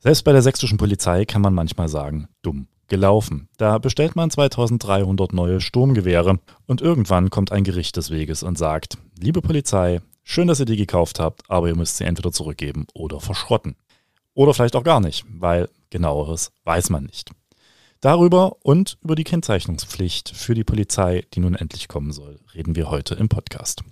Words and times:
Selbst 0.00 0.22
bei 0.22 0.32
der 0.32 0.42
sächsischen 0.42 0.78
Polizei 0.78 1.24
kann 1.24 1.42
man 1.42 1.54
manchmal 1.54 1.88
sagen, 1.88 2.28
dumm 2.42 2.68
gelaufen. 2.86 3.48
Da 3.58 3.78
bestellt 3.78 4.16
man 4.16 4.30
2300 4.30 5.32
neue 5.32 5.60
Sturmgewehre 5.60 6.38
und 6.66 6.80
irgendwann 6.80 7.30
kommt 7.30 7.52
ein 7.52 7.64
Gericht 7.64 7.96
des 7.96 8.10
Weges 8.10 8.42
und 8.42 8.56
sagt, 8.56 8.96
liebe 9.18 9.42
Polizei, 9.42 10.00
schön, 10.22 10.48
dass 10.48 10.60
ihr 10.60 10.66
die 10.66 10.76
gekauft 10.76 11.20
habt, 11.20 11.42
aber 11.50 11.68
ihr 11.68 11.76
müsst 11.76 11.98
sie 11.98 12.04
entweder 12.04 12.32
zurückgeben 12.32 12.86
oder 12.94 13.20
verschrotten. 13.20 13.76
Oder 14.34 14.54
vielleicht 14.54 14.76
auch 14.76 14.84
gar 14.84 15.00
nicht, 15.00 15.26
weil 15.28 15.68
genaueres 15.90 16.52
weiß 16.64 16.90
man 16.90 17.04
nicht. 17.04 17.30
Darüber 18.00 18.56
und 18.62 18.96
über 19.02 19.16
die 19.16 19.24
Kennzeichnungspflicht 19.24 20.30
für 20.30 20.54
die 20.54 20.64
Polizei, 20.64 21.24
die 21.34 21.40
nun 21.40 21.56
endlich 21.56 21.88
kommen 21.88 22.12
soll, 22.12 22.38
reden 22.54 22.76
wir 22.76 22.88
heute 22.88 23.16
im 23.16 23.28
Podcast. 23.28 23.82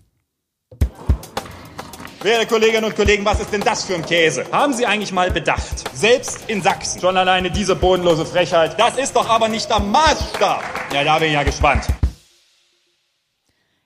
Werte 2.26 2.48
Kolleginnen 2.48 2.82
und 2.82 2.96
Kollegen, 2.96 3.24
was 3.24 3.38
ist 3.38 3.52
denn 3.52 3.60
das 3.60 3.84
für 3.84 3.94
ein 3.94 4.04
Käse? 4.04 4.44
Haben 4.50 4.72
Sie 4.72 4.84
eigentlich 4.84 5.12
mal 5.12 5.30
bedacht? 5.30 5.96
Selbst 5.96 6.50
in 6.50 6.60
Sachsen. 6.60 7.00
Schon 7.00 7.16
alleine 7.16 7.52
diese 7.52 7.76
bodenlose 7.76 8.26
Frechheit. 8.26 8.74
Das 8.80 8.98
ist 8.98 9.14
doch 9.14 9.28
aber 9.30 9.46
nicht 9.46 9.70
der 9.70 9.78
Maßstab. 9.78 10.60
Ja, 10.92 11.04
da 11.04 11.20
bin 11.20 11.28
ich 11.28 11.34
ja 11.34 11.44
gespannt. 11.44 11.86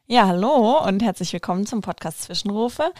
Ja, 0.07 0.27
hallo 0.27 0.83
und 0.87 1.03
herzlich 1.03 1.35
willkommen 1.35 1.67
zum 1.67 1.83
Podcast 1.83 2.23
Zwischenrufe. 2.23 2.93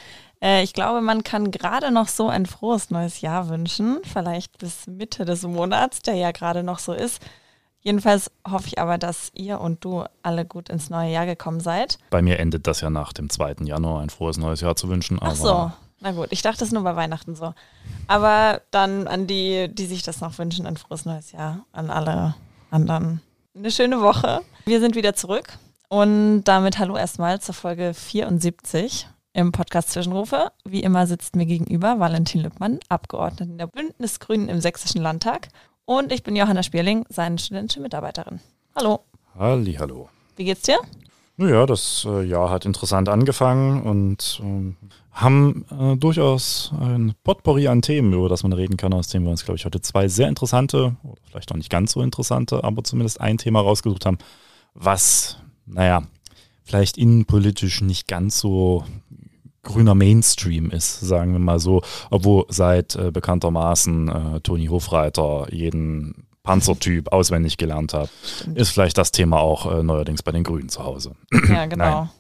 Äh, 0.43 0.63
ich 0.63 0.75
glaube, 0.75 1.01
man 1.01 1.25
kann 1.25 1.51
gerade 1.51 1.91
noch 1.91 2.09
so 2.09 2.29
ein 2.29 2.45
frohes 2.45 2.91
neues 2.91 3.23
Jahr 3.23 3.49
wünschen, 3.49 3.99
vielleicht 4.05 4.59
bis 4.59 4.87
Mitte 4.89 5.25
des 5.25 5.43
Monats, 5.45 6.03
der 6.03 6.17
ja 6.17 6.33
gerade 6.33 6.63
noch 6.63 6.81
so 6.81 6.93
ist. 6.93 7.19
Jedenfalls 7.83 8.31
hoffe 8.47 8.67
ich 8.67 8.79
aber, 8.79 8.99
dass 8.99 9.31
ihr 9.35 9.61
und 9.61 9.85
du 9.85 10.05
alle 10.23 10.45
gut 10.45 10.69
ins 10.69 10.91
neue 10.91 11.11
Jahr 11.13 11.27
gekommen 11.27 11.61
seid. 11.61 11.99
Bei 12.11 12.21
mir 12.21 12.39
endet 12.39 12.67
das 12.67 12.81
ja 12.83 12.91
nach 12.91 13.13
dem 13.13 13.31
2. 13.31 13.57
Januar 13.65 14.03
ein 14.03 14.11
frohes 14.11 14.37
neues 14.37 14.61
Jahr 14.61 14.77
zu 14.77 14.89
wünschen. 14.89 15.19
Ach 15.21 15.35
so, 15.35 15.73
na 16.01 16.13
gut, 16.13 16.29
ich 16.31 16.43
dachte 16.43 16.65
es 16.65 16.73
nur 16.73 16.83
bei 16.83 16.97
Weihnachten 16.97 17.35
so. 17.35 17.55
Aber 18.07 18.61
dann 18.71 19.07
an 19.07 19.27
die, 19.27 19.69
die 19.73 19.87
sich 19.87 20.03
das 20.03 20.21
noch 20.21 20.39
wünschen, 20.39 20.67
ein 20.67 20.77
frohes 20.77 21.05
neues 21.05 21.33
Jahr. 21.33 21.65
An 21.73 21.91
alle 21.91 22.35
anderen 22.71 23.23
eine 23.55 23.71
schöne 23.71 24.01
Woche. 24.01 24.43
Wir 24.65 24.81
sind 24.81 24.95
wieder 24.95 25.15
zurück 25.15 25.59
und 25.89 26.45
damit 26.45 26.79
hallo 26.79 26.97
erstmal 26.97 27.41
zur 27.41 27.55
Folge 27.55 27.95
74 27.95 29.09
im 29.33 29.53
Podcast 29.53 29.91
Zwischenrufe. 29.91 30.53
Wie 30.65 30.83
immer 30.83 31.07
sitzt 31.07 31.37
mir 31.37 31.47
gegenüber 31.47 31.99
Valentin 31.99 32.43
Lüppmann, 32.43 32.79
Abgeordnete 32.89 33.57
der 33.57 33.67
Bündnisgrünen 33.67 34.49
im 34.49 34.61
Sächsischen 34.61 35.03
Landtag 35.03 35.49
und 35.91 36.13
ich 36.13 36.23
bin 36.23 36.37
Johanna 36.37 36.63
Spierling, 36.63 37.05
seine 37.09 37.37
studentische 37.37 37.81
Mitarbeiterin. 37.81 38.39
Hallo. 38.77 39.01
Halli, 39.37 39.73
hallo. 39.75 40.09
Wie 40.37 40.45
geht's 40.45 40.63
dir? 40.63 40.79
Naja, 41.37 41.67
das 41.67 42.07
äh, 42.09 42.23
Jahr 42.23 42.49
hat 42.49 42.65
interessant 42.65 43.09
angefangen 43.09 43.83
und 43.83 44.41
ähm, 44.41 44.77
haben 45.11 45.65
äh, 45.69 45.97
durchaus 45.97 46.73
ein 46.79 47.15
Potpourri 47.25 47.67
an 47.67 47.83
Themen, 47.83 48.13
über 48.13 48.29
das 48.29 48.45
man 48.45 48.53
reden 48.53 48.77
kann, 48.77 48.93
aus 48.93 49.09
dem 49.09 49.25
wir 49.25 49.33
uns, 49.33 49.45
glaube 49.45 49.57
ich, 49.57 49.65
heute 49.65 49.81
zwei 49.81 50.07
sehr 50.07 50.29
interessante, 50.29 50.95
oder 51.03 51.21
vielleicht 51.29 51.51
auch 51.51 51.57
nicht 51.57 51.71
ganz 51.71 51.91
so 51.91 52.03
interessante, 52.03 52.63
aber 52.63 52.85
zumindest 52.85 53.21
ein 53.21 53.37
Thema 53.37 53.61
rausgesucht 53.61 54.07
haben, 54.07 54.19
was, 54.75 55.39
naja, 55.67 56.05
vielleicht 56.63 56.99
innenpolitisch 56.99 57.81
nicht 57.81 58.07
ganz 58.07 58.39
so 58.39 58.85
grüner 59.63 59.95
Mainstream 59.95 60.71
ist, 60.71 61.01
sagen 61.01 61.33
wir 61.33 61.39
mal 61.39 61.59
so, 61.59 61.83
obwohl 62.11 62.47
seit 62.49 62.97
äh, 62.97 63.11
bekanntermaßen 63.11 64.09
äh, 64.09 64.41
Toni 64.41 64.67
Hofreiter 64.67 65.47
jeden 65.51 66.27
Panzertyp 66.43 67.13
auswendig 67.13 67.59
gelernt 67.59 67.93
hat, 67.93 68.11
ist 68.55 68.71
vielleicht 68.71 68.97
das 68.97 69.13
Thema 69.13 69.41
auch 69.41 69.71
äh, 69.71 69.83
neuerdings 69.83 70.23
bei 70.23 70.33
den 70.33 70.45
Grünen 70.45 70.69
zu 70.69 70.85
Hause. 70.85 71.13
Ja, 71.49 71.67
genau. 71.67 71.85
Nein. 71.85 72.11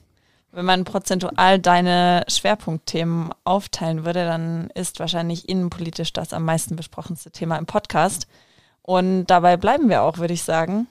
Wenn 0.52 0.64
man 0.64 0.84
prozentual 0.84 1.60
deine 1.60 2.24
Schwerpunktthemen 2.28 3.30
aufteilen 3.44 4.04
würde, 4.04 4.24
dann 4.24 4.68
ist 4.74 4.98
wahrscheinlich 4.98 5.48
innenpolitisch 5.48 6.12
das 6.12 6.32
am 6.32 6.44
meisten 6.44 6.74
besprochenste 6.74 7.30
Thema 7.30 7.56
im 7.56 7.66
Podcast. 7.66 8.26
Und 8.82 9.26
dabei 9.26 9.56
bleiben 9.56 9.88
wir 9.88 10.02
auch, 10.02 10.18
würde 10.18 10.34
ich 10.34 10.42
sagen. 10.42 10.88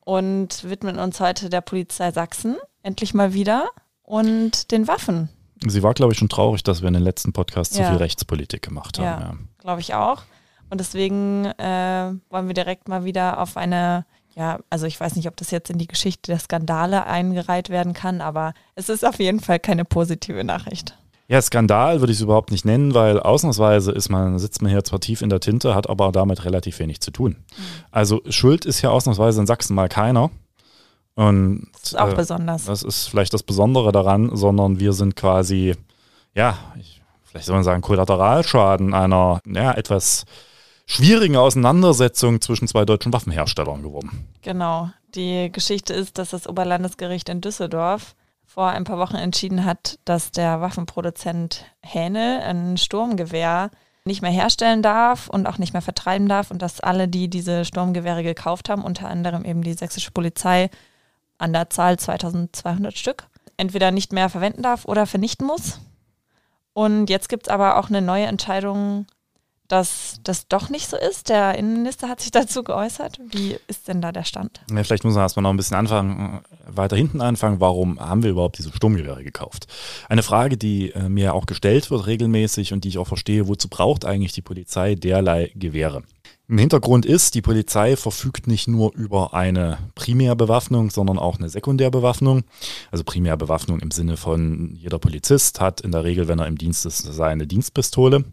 Und 0.00 0.64
widmen 0.64 0.98
uns 0.98 1.20
heute 1.20 1.50
der 1.50 1.60
Polizei 1.60 2.10
Sachsen 2.10 2.56
endlich 2.82 3.12
mal 3.12 3.34
wieder 3.34 3.68
und 4.02 4.70
den 4.70 4.88
Waffen. 4.88 5.28
Sie 5.64 5.82
war, 5.82 5.94
glaube 5.94 6.12
ich, 6.12 6.18
schon 6.18 6.28
traurig, 6.28 6.62
dass 6.62 6.82
wir 6.82 6.88
in 6.88 6.94
den 6.94 7.02
letzten 7.02 7.32
Podcasts 7.32 7.76
ja. 7.76 7.84
so 7.84 7.90
viel 7.90 7.98
Rechtspolitik 7.98 8.62
gemacht 8.62 8.98
haben. 8.98 9.20
Ja, 9.20 9.28
ja. 9.28 9.34
glaube 9.58 9.80
ich 9.80 9.94
auch. 9.94 10.22
Und 10.68 10.80
deswegen 10.80 11.46
äh, 11.46 12.12
wollen 12.30 12.46
wir 12.46 12.54
direkt 12.54 12.88
mal 12.88 13.04
wieder 13.04 13.40
auf 13.40 13.56
eine, 13.56 14.04
ja, 14.34 14.58
also 14.68 14.86
ich 14.86 14.98
weiß 14.98 15.16
nicht, 15.16 15.28
ob 15.28 15.36
das 15.36 15.50
jetzt 15.50 15.70
in 15.70 15.78
die 15.78 15.86
Geschichte 15.86 16.32
der 16.32 16.38
Skandale 16.38 17.06
eingereiht 17.06 17.70
werden 17.70 17.94
kann, 17.94 18.20
aber 18.20 18.52
es 18.74 18.88
ist 18.88 19.04
auf 19.04 19.18
jeden 19.18 19.40
Fall 19.40 19.60
keine 19.60 19.84
positive 19.84 20.42
Nachricht. 20.44 20.96
Ja, 21.28 21.42
Skandal 21.42 22.00
würde 22.00 22.12
ich 22.12 22.18
es 22.18 22.22
überhaupt 22.22 22.52
nicht 22.52 22.64
nennen, 22.64 22.94
weil 22.94 23.18
ausnahmsweise 23.18 23.90
ist 23.90 24.08
man, 24.08 24.38
sitzt 24.38 24.62
man 24.62 24.70
hier 24.70 24.84
zwar 24.84 25.00
tief 25.00 25.22
in 25.22 25.28
der 25.28 25.40
Tinte, 25.40 25.74
hat 25.74 25.88
aber 25.90 26.12
damit 26.12 26.44
relativ 26.44 26.78
wenig 26.78 27.00
zu 27.00 27.10
tun. 27.10 27.32
Mhm. 27.32 27.62
Also 27.90 28.22
Schuld 28.28 28.64
ist 28.64 28.80
ja 28.82 28.90
ausnahmsweise 28.90 29.40
in 29.40 29.46
Sachsen 29.46 29.74
mal 29.74 29.88
keiner. 29.88 30.30
Und, 31.16 31.68
das 31.72 31.82
ist 31.84 31.98
auch 31.98 32.12
äh, 32.12 32.14
besonders. 32.14 32.66
Das 32.66 32.82
ist 32.82 33.06
vielleicht 33.06 33.32
das 33.32 33.42
Besondere 33.42 33.90
daran, 33.90 34.36
sondern 34.36 34.78
wir 34.78 34.92
sind 34.92 35.16
quasi, 35.16 35.74
ja, 36.34 36.58
ich, 36.78 37.02
vielleicht 37.24 37.46
soll 37.46 37.56
man 37.56 37.64
sagen, 37.64 37.82
Kollateralschaden 37.82 38.94
einer 38.94 39.40
ja, 39.46 39.72
etwas 39.72 40.24
schwierigen 40.86 41.36
Auseinandersetzung 41.36 42.40
zwischen 42.40 42.68
zwei 42.68 42.84
deutschen 42.84 43.12
Waffenherstellern 43.12 43.82
geworden. 43.82 44.28
Genau. 44.42 44.90
Die 45.14 45.50
Geschichte 45.50 45.94
ist, 45.94 46.18
dass 46.18 46.30
das 46.30 46.46
Oberlandesgericht 46.46 47.28
in 47.30 47.40
Düsseldorf 47.40 48.14
vor 48.44 48.68
ein 48.68 48.84
paar 48.84 48.98
Wochen 48.98 49.16
entschieden 49.16 49.64
hat, 49.64 49.98
dass 50.04 50.30
der 50.30 50.60
Waffenproduzent 50.60 51.64
Hähne 51.82 52.42
ein 52.44 52.76
Sturmgewehr 52.76 53.70
nicht 54.04 54.22
mehr 54.22 54.30
herstellen 54.30 54.82
darf 54.82 55.28
und 55.28 55.46
auch 55.46 55.58
nicht 55.58 55.72
mehr 55.72 55.82
vertreiben 55.82 56.28
darf 56.28 56.50
und 56.50 56.62
dass 56.62 56.80
alle, 56.80 57.08
die 57.08 57.28
diese 57.28 57.64
Sturmgewehre 57.64 58.22
gekauft 58.22 58.68
haben, 58.68 58.84
unter 58.84 59.08
anderem 59.08 59.44
eben 59.44 59.62
die 59.62 59.72
sächsische 59.72 60.12
Polizei, 60.12 60.70
an 61.38 61.52
der 61.52 61.70
Zahl 61.70 61.98
2200 61.98 62.96
Stück 62.96 63.28
entweder 63.56 63.90
nicht 63.90 64.12
mehr 64.12 64.28
verwenden 64.28 64.62
darf 64.62 64.84
oder 64.84 65.06
vernichten 65.06 65.46
muss. 65.46 65.80
Und 66.72 67.08
jetzt 67.08 67.28
gibt 67.28 67.46
es 67.46 67.52
aber 67.52 67.78
auch 67.78 67.88
eine 67.88 68.02
neue 68.02 68.26
Entscheidung, 68.26 69.06
dass 69.68 70.20
das 70.22 70.46
doch 70.48 70.68
nicht 70.68 70.88
so 70.88 70.96
ist. 70.96 71.28
Der 71.28 71.56
Innenminister 71.58 72.08
hat 72.08 72.20
sich 72.20 72.30
dazu 72.32 72.62
geäußert. 72.62 73.18
Wie 73.30 73.58
ist 73.66 73.88
denn 73.88 74.00
da 74.00 74.12
der 74.12 74.24
Stand? 74.24 74.60
Ja, 74.70 74.82
vielleicht 74.84 75.04
muss 75.04 75.14
man 75.14 75.22
erstmal 75.22 75.42
noch 75.42 75.50
ein 75.50 75.56
bisschen 75.56 75.76
anfangen, 75.76 76.42
weiter 76.66 76.96
hinten 76.96 77.20
anfangen. 77.20 77.60
Warum 77.60 77.98
haben 77.98 78.22
wir 78.22 78.30
überhaupt 78.30 78.58
diese 78.58 78.72
Sturmgewehre 78.72 79.24
gekauft? 79.24 79.66
Eine 80.08 80.22
Frage, 80.22 80.56
die 80.56 80.90
äh, 80.90 81.08
mir 81.08 81.34
auch 81.34 81.46
gestellt 81.46 81.90
wird 81.90 82.06
regelmäßig 82.06 82.72
und 82.72 82.84
die 82.84 82.88
ich 82.90 82.98
auch 82.98 83.08
verstehe, 83.08 83.48
wozu 83.48 83.68
braucht 83.68 84.04
eigentlich 84.04 84.32
die 84.32 84.42
Polizei 84.42 84.94
derlei 84.94 85.52
Gewehre? 85.54 86.02
Im 86.48 86.58
Hintergrund 86.58 87.04
ist, 87.04 87.34
die 87.34 87.42
Polizei 87.42 87.96
verfügt 87.96 88.46
nicht 88.46 88.68
nur 88.68 88.94
über 88.94 89.34
eine 89.34 89.78
Primärbewaffnung, 89.96 90.90
sondern 90.90 91.18
auch 91.18 91.38
eine 91.38 91.48
Sekundärbewaffnung. 91.48 92.44
Also 92.92 93.02
Primärbewaffnung 93.02 93.80
im 93.80 93.90
Sinne 93.90 94.16
von 94.16 94.76
jeder 94.76 95.00
Polizist 95.00 95.60
hat 95.60 95.80
in 95.80 95.90
der 95.90 96.04
Regel, 96.04 96.28
wenn 96.28 96.38
er 96.38 96.46
im 96.46 96.56
Dienst 96.56 96.86
ist, 96.86 96.98
seine 96.98 97.48
Dienstpistole. 97.48 98.24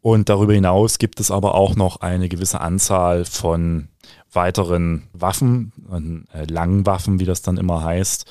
Und 0.00 0.28
darüber 0.28 0.52
hinaus 0.52 0.98
gibt 0.98 1.18
es 1.18 1.32
aber 1.32 1.56
auch 1.56 1.74
noch 1.74 1.96
eine 1.96 2.28
gewisse 2.28 2.60
Anzahl 2.60 3.24
von 3.24 3.88
weiteren 4.32 5.08
Waffen, 5.12 5.72
äh, 6.32 6.44
langen 6.44 6.86
Waffen, 6.86 7.18
wie 7.18 7.24
das 7.24 7.42
dann 7.42 7.56
immer 7.56 7.82
heißt, 7.82 8.24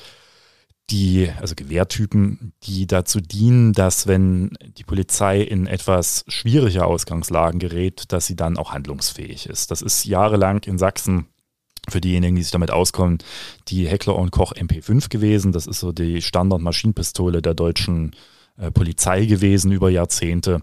die, 0.92 1.30
also 1.40 1.54
Gewehrtypen, 1.56 2.52
die 2.64 2.86
dazu 2.86 3.20
dienen, 3.20 3.72
dass 3.72 4.06
wenn 4.06 4.50
die 4.76 4.84
Polizei 4.84 5.40
in 5.40 5.66
etwas 5.66 6.24
schwierige 6.28 6.84
Ausgangslagen 6.84 7.58
gerät, 7.58 8.04
dass 8.12 8.26
sie 8.26 8.36
dann 8.36 8.58
auch 8.58 8.72
handlungsfähig 8.72 9.46
ist. 9.46 9.70
Das 9.70 9.82
ist 9.82 10.04
jahrelang 10.04 10.62
in 10.64 10.78
Sachsen 10.78 11.26
für 11.88 12.00
diejenigen, 12.00 12.36
die 12.36 12.42
sich 12.42 12.52
damit 12.52 12.70
auskommen, 12.70 13.18
die 13.68 13.88
Heckler 13.88 14.16
und 14.16 14.30
Koch 14.30 14.52
MP5 14.52 15.08
gewesen. 15.08 15.50
Das 15.50 15.66
ist 15.66 15.80
so 15.80 15.92
die 15.92 16.22
Standard-Maschinenpistole 16.22 17.42
der 17.42 17.54
deutschen 17.54 18.14
Polizei 18.70 19.26
gewesen 19.26 19.72
über 19.72 19.90
Jahrzehnte. 19.90 20.62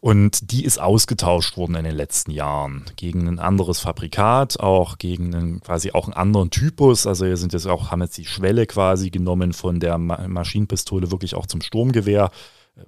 Und 0.00 0.50
die 0.52 0.64
ist 0.64 0.80
ausgetauscht 0.80 1.56
worden 1.56 1.74
in 1.74 1.84
den 1.84 1.96
letzten 1.96 2.30
Jahren 2.30 2.84
gegen 2.96 3.28
ein 3.28 3.38
anderes 3.38 3.80
Fabrikat, 3.80 4.60
auch 4.60 4.98
gegen 4.98 5.34
einen, 5.34 5.60
quasi 5.60 5.92
auch 5.92 6.06
einen 6.06 6.14
anderen 6.14 6.50
Typus. 6.50 7.06
Also 7.06 7.26
wir 7.26 7.36
sind 7.36 7.52
jetzt 7.52 7.66
auch, 7.66 7.90
haben 7.90 8.02
jetzt 8.02 8.16
die 8.18 8.26
Schwelle 8.26 8.66
quasi 8.66 9.10
genommen 9.10 9.52
von 9.52 9.80
der 9.80 9.98
Maschinenpistole 9.98 11.10
wirklich 11.10 11.34
auch 11.34 11.46
zum 11.46 11.60
Sturmgewehr. 11.60 12.30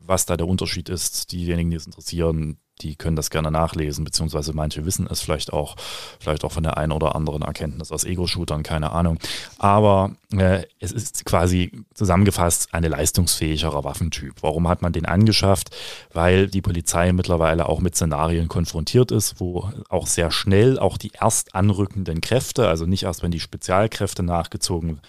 Was 0.05 0.27
da 0.27 0.37
der 0.37 0.47
Unterschied 0.47 0.91
ist, 0.91 1.33
diejenigen, 1.33 1.71
die 1.71 1.77
es 1.77 1.87
interessieren, 1.87 2.59
die 2.79 2.97
können 2.97 3.17
das 3.17 3.31
gerne 3.31 3.51
nachlesen, 3.51 4.05
beziehungsweise 4.05 4.53
manche 4.53 4.85
wissen 4.87 5.07
es 5.11 5.21
vielleicht 5.21 5.53
auch, 5.53 5.77
vielleicht 6.21 6.45
auch 6.45 6.53
von 6.53 6.63
der 6.63 6.77
einen 6.79 6.93
oder 6.93 7.15
anderen 7.15 7.43
Erkenntnis 7.43 7.93
aus 7.93 8.05
Ego-Shootern, 8.05 8.63
keine 8.63 8.93
Ahnung. 8.93 9.19
Aber 9.59 10.13
äh, 10.33 10.63
es 10.81 10.93
ist 10.93 11.25
quasi 11.25 11.73
zusammengefasst 11.95 12.69
eine 12.73 12.89
leistungsfähigerer 12.89 13.85
Waffentyp. 13.85 14.35
Warum 14.41 14.69
hat 14.69 14.83
man 14.83 14.93
den 14.93 15.07
angeschafft? 15.07 15.75
Weil 16.13 16.49
die 16.49 16.63
Polizei 16.63 17.13
mittlerweile 17.13 17.69
auch 17.69 17.81
mit 17.81 17.95
Szenarien 17.95 18.49
konfrontiert 18.49 19.11
ist, 19.11 19.41
wo 19.41 19.71
auch 19.89 20.07
sehr 20.07 20.31
schnell 20.31 20.79
auch 20.79 20.99
die 20.99 21.13
erst 21.21 21.55
anrückenden 21.55 22.21
Kräfte, 22.21 22.69
also 22.69 22.87
nicht 22.87 23.05
erst 23.05 23.23
wenn 23.23 23.31
die 23.31 23.41
Spezialkräfte 23.41 24.23
nachgezogen 24.23 24.89
werden, 24.89 25.03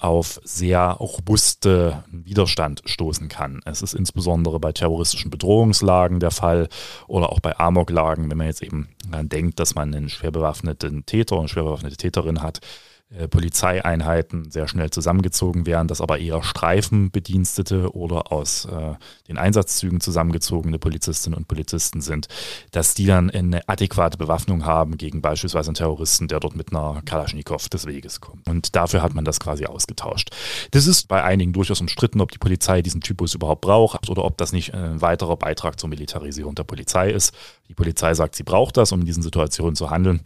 auf 0.00 0.40
sehr 0.44 0.80
robuste 0.80 2.04
Widerstand 2.10 2.82
stoßen 2.84 3.28
kann. 3.28 3.60
Es 3.64 3.82
ist 3.82 3.94
insbesondere 3.94 4.58
bei 4.60 4.72
terroristischen 4.72 5.30
Bedrohungslagen 5.30 6.20
der 6.20 6.30
Fall 6.30 6.68
oder 7.06 7.30
auch 7.30 7.40
bei 7.40 7.58
Amoklagen, 7.58 8.30
wenn 8.30 8.38
man 8.38 8.46
jetzt 8.46 8.62
eben 8.62 8.88
daran 9.08 9.28
denkt, 9.28 9.60
dass 9.60 9.74
man 9.74 9.94
einen 9.94 10.08
schwer 10.08 10.30
bewaffneten 10.30 11.04
Täter 11.06 11.38
und 11.38 11.48
schwer 11.48 11.64
bewaffnete 11.64 11.96
Täterin 11.96 12.42
hat, 12.42 12.58
äh, 12.58 12.91
Polizeieinheiten 13.28 14.50
sehr 14.50 14.68
schnell 14.68 14.90
zusammengezogen 14.90 15.66
werden, 15.66 15.88
dass 15.88 16.00
aber 16.00 16.18
eher 16.18 16.42
Streifenbedienstete 16.42 17.94
oder 17.94 18.32
aus 18.32 18.64
äh, 18.64 18.94
den 19.28 19.38
Einsatzzügen 19.38 20.00
zusammengezogene 20.00 20.78
Polizistinnen 20.78 21.36
und 21.36 21.48
Polizisten 21.48 22.00
sind, 22.00 22.28
dass 22.70 22.94
die 22.94 23.06
dann 23.06 23.30
eine 23.30 23.68
adäquate 23.68 24.16
Bewaffnung 24.16 24.64
haben 24.64 24.96
gegen 24.96 25.20
beispielsweise 25.20 25.68
einen 25.68 25.74
Terroristen, 25.74 26.28
der 26.28 26.40
dort 26.40 26.56
mit 26.56 26.70
einer 26.72 27.02
Kalaschnikow 27.04 27.68
des 27.68 27.86
Weges 27.86 28.20
kommt. 28.20 28.48
Und 28.48 28.74
dafür 28.74 29.02
hat 29.02 29.14
man 29.14 29.24
das 29.24 29.40
quasi 29.40 29.66
ausgetauscht. 29.66 30.30
Das 30.70 30.86
ist 30.86 31.08
bei 31.08 31.22
einigen 31.22 31.52
durchaus 31.52 31.80
umstritten, 31.80 32.20
ob 32.20 32.30
die 32.30 32.38
Polizei 32.38 32.82
diesen 32.82 33.00
Typus 33.00 33.34
überhaupt 33.34 33.60
braucht 33.60 34.08
oder 34.08 34.24
ob 34.24 34.38
das 34.38 34.52
nicht 34.52 34.74
ein 34.74 35.00
weiterer 35.00 35.36
Beitrag 35.36 35.78
zur 35.78 35.88
Militarisierung 35.88 36.54
der 36.54 36.64
Polizei 36.64 37.10
ist. 37.10 37.34
Die 37.68 37.74
Polizei 37.74 38.14
sagt, 38.14 38.36
sie 38.36 38.42
braucht 38.42 38.76
das, 38.76 38.92
um 38.92 39.00
in 39.00 39.06
diesen 39.06 39.22
Situationen 39.22 39.76
zu 39.76 39.90
handeln. 39.90 40.20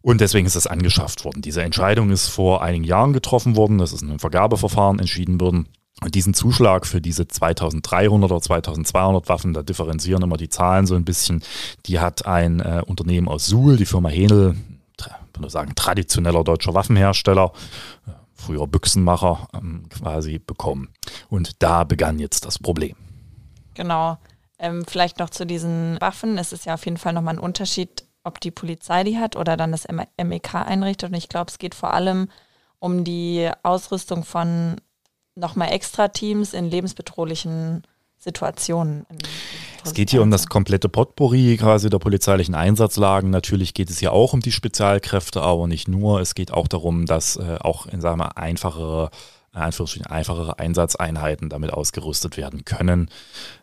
Und 0.00 0.20
deswegen 0.20 0.46
ist 0.46 0.56
das 0.56 0.66
angeschafft 0.66 1.24
worden. 1.24 1.42
Diese 1.42 1.62
Entscheidung 1.62 2.10
ist 2.10 2.28
vor 2.28 2.62
einigen 2.62 2.84
Jahren 2.84 3.12
getroffen 3.12 3.56
worden. 3.56 3.78
Das 3.78 3.92
ist 3.92 4.02
in 4.02 4.10
einem 4.10 4.20
Vergabeverfahren 4.20 4.98
entschieden 4.98 5.40
worden. 5.40 5.68
Und 6.00 6.14
diesen 6.14 6.32
Zuschlag 6.32 6.86
für 6.86 7.00
diese 7.00 7.26
2300 7.26 8.30
oder 8.30 8.40
2200 8.40 9.28
Waffen, 9.28 9.52
da 9.52 9.62
differenzieren 9.62 10.22
immer 10.22 10.36
die 10.36 10.48
Zahlen 10.48 10.86
so 10.86 10.94
ein 10.94 11.04
bisschen, 11.04 11.42
die 11.86 11.98
hat 11.98 12.26
ein 12.26 12.60
äh, 12.60 12.82
Unternehmen 12.86 13.26
aus 13.26 13.46
Suhl, 13.46 13.76
die 13.76 13.86
Firma 13.86 14.08
Henel, 14.08 14.54
würde 15.38 15.50
sagen, 15.50 15.74
traditioneller 15.74 16.44
deutscher 16.44 16.74
Waffenhersteller, 16.74 17.52
äh, 18.06 18.10
früher 18.34 18.66
Büchsenmacher, 18.66 19.48
ähm, 19.54 19.88
quasi 19.88 20.38
bekommen. 20.38 20.88
Und 21.28 21.62
da 21.62 21.84
begann 21.84 22.18
jetzt 22.18 22.44
das 22.44 22.58
Problem. 22.58 22.96
Genau. 23.74 24.18
Ähm, 24.58 24.84
vielleicht 24.86 25.18
noch 25.18 25.30
zu 25.30 25.46
diesen 25.46 26.00
Waffen. 26.00 26.36
Es 26.36 26.52
ist 26.52 26.66
ja 26.66 26.74
auf 26.74 26.84
jeden 26.84 26.96
Fall 26.96 27.12
nochmal 27.12 27.34
ein 27.34 27.40
Unterschied, 27.40 28.04
ob 28.28 28.40
die 28.40 28.52
Polizei 28.52 29.02
die 29.02 29.18
hat 29.18 29.34
oder 29.34 29.56
dann 29.56 29.72
das 29.72 29.88
MEK 29.88 30.54
einrichtet. 30.54 31.10
Und 31.10 31.16
ich 31.16 31.28
glaube, 31.28 31.50
es 31.50 31.58
geht 31.58 31.74
vor 31.74 31.92
allem 31.92 32.28
um 32.78 33.02
die 33.02 33.50
Ausrüstung 33.64 34.22
von 34.22 34.76
nochmal 35.34 35.72
extra 35.72 36.08
Teams 36.08 36.52
in 36.52 36.70
lebensbedrohlichen 36.70 37.82
Situationen. 38.18 39.06
Es 39.84 39.94
geht 39.94 40.10
hier 40.10 40.22
um 40.22 40.30
das 40.30 40.48
komplette 40.48 40.88
Potpourri 40.88 41.56
quasi 41.56 41.88
der 41.88 41.98
polizeilichen 41.98 42.54
Einsatzlagen. 42.54 43.30
Natürlich 43.30 43.74
geht 43.74 43.90
es 43.90 43.98
hier 43.98 44.12
auch 44.12 44.32
um 44.32 44.40
die 44.40 44.52
Spezialkräfte, 44.52 45.40
aber 45.40 45.66
nicht 45.66 45.88
nur. 45.88 46.20
Es 46.20 46.34
geht 46.34 46.52
auch 46.52 46.68
darum, 46.68 47.06
dass 47.06 47.36
äh, 47.36 47.56
auch 47.60 47.86
in 47.86 48.00
sagen 48.00 48.18
wir, 48.18 48.36
einfachere 48.36 49.10
Anführungsstrichen 49.52 50.06
einfachere 50.06 50.58
Einsatzeinheiten 50.58 51.48
damit 51.48 51.72
ausgerüstet 51.72 52.36
werden 52.36 52.64
können, 52.64 53.10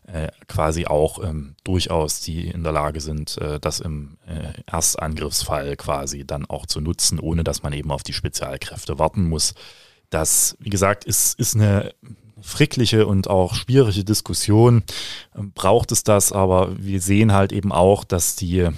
äh, 0.08 0.30
quasi 0.48 0.86
auch 0.86 1.24
ähm, 1.24 1.56
durchaus 1.64 2.22
die 2.22 2.48
in 2.48 2.64
der 2.64 2.72
Lage 2.74 3.02
sind, 3.02 3.38
äh, 3.38 3.60
das 3.60 3.80
im 3.80 4.18
äh, 4.28 4.54
Erstangriffsfall 4.66 5.76
quasi 5.76 6.26
dann 6.26 6.46
auch 6.46 6.66
zu 6.66 6.82
nutzen, 6.82 7.20
ohne 7.20 7.44
dass 7.44 7.64
man 7.64 7.74
eben 7.74 7.92
auf 7.92 8.04
die 8.04 8.14
Spezialkräfte 8.14 9.00
warten 9.00 9.28
muss. 9.28 9.54
Das, 10.10 10.56
wie 10.60 10.70
gesagt, 10.70 11.06
ist, 11.06 11.40
ist 11.40 11.56
eine 11.56 11.94
frickliche 12.42 13.08
und 13.08 13.30
auch 13.30 13.56
schwierige 13.56 14.04
Diskussion. 14.04 14.84
Ähm, 15.36 15.52
braucht 15.54 15.92
es 15.92 16.04
das, 16.04 16.32
aber 16.32 16.72
wir 16.78 17.02
sehen 17.02 17.34
halt 17.34 17.52
eben 17.52 17.72
auch, 17.72 18.04
dass 18.04 18.36
die 18.36 18.70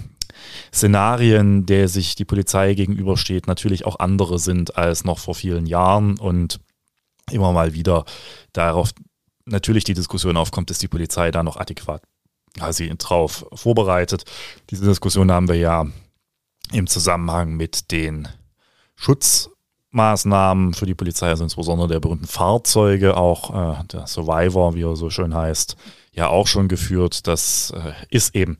Szenarien, 0.73 1.65
der 1.65 1.87
sich 1.87 2.15
die 2.15 2.25
Polizei 2.25 2.73
gegenübersteht, 2.73 3.47
natürlich 3.47 3.85
auch 3.85 3.99
andere 3.99 4.39
sind 4.39 4.77
als 4.77 5.03
noch 5.03 5.19
vor 5.19 5.35
vielen 5.35 5.65
Jahren 5.65 6.19
und 6.19 6.59
immer 7.31 7.51
mal 7.51 7.73
wieder 7.73 8.05
darauf 8.53 8.91
natürlich 9.45 9.83
die 9.83 9.93
Diskussion 9.93 10.37
aufkommt, 10.37 10.71
ist 10.71 10.81
die 10.81 10.87
Polizei 10.87 11.31
da 11.31 11.43
noch 11.43 11.57
adäquat 11.57 12.01
quasi 12.57 12.93
drauf 12.97 13.45
vorbereitet. 13.53 14.25
Diese 14.69 14.85
Diskussion 14.85 15.31
haben 15.31 15.47
wir 15.47 15.55
ja 15.55 15.85
im 16.71 16.87
Zusammenhang 16.87 17.55
mit 17.55 17.91
den 17.91 18.27
Schutzmaßnahmen 18.95 20.73
für 20.73 20.85
die 20.85 20.95
Polizei, 20.95 21.27
also 21.27 21.43
insbesondere 21.43 21.87
der 21.87 21.99
berühmten 21.99 22.27
Fahrzeuge, 22.27 23.15
auch 23.15 23.79
äh, 23.79 23.83
der 23.87 24.07
Survivor, 24.07 24.73
wie 24.73 24.83
er 24.83 24.95
so 24.95 25.09
schön 25.09 25.33
heißt, 25.33 25.77
ja 26.17 26.27
auch 26.27 26.47
schon 26.47 26.67
geführt. 26.67 27.27
Das 27.27 27.71
äh, 27.75 27.93
ist 28.09 28.35
eben, 28.35 28.57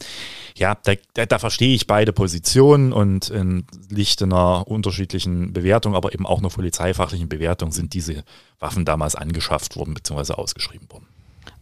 ja, 0.56 0.77
da, 0.83 0.94
da, 1.15 1.25
da, 1.25 1.39
verstehe 1.39 1.75
ich 1.75 1.88
beide 1.88 2.13
Positionen 2.13 2.94
und 2.94 3.30
in 3.30 3.65
Licht 3.89 4.21
einer 4.21 4.68
unterschiedlichen 4.68 5.54
Bewertung, 5.54 5.95
aber 5.95 6.13
eben 6.13 6.25
auch 6.25 6.39
einer 6.39 6.50
polizeifachlichen 6.50 7.27
Bewertung 7.27 7.71
sind 7.71 7.94
diese 7.94 8.24
Waffen 8.59 8.86
damals 8.86 9.15
angeschafft 9.15 9.75
worden 9.75 9.95
bzw. 9.95 10.33
ausgeschrieben 10.33 10.89
worden. 10.92 11.07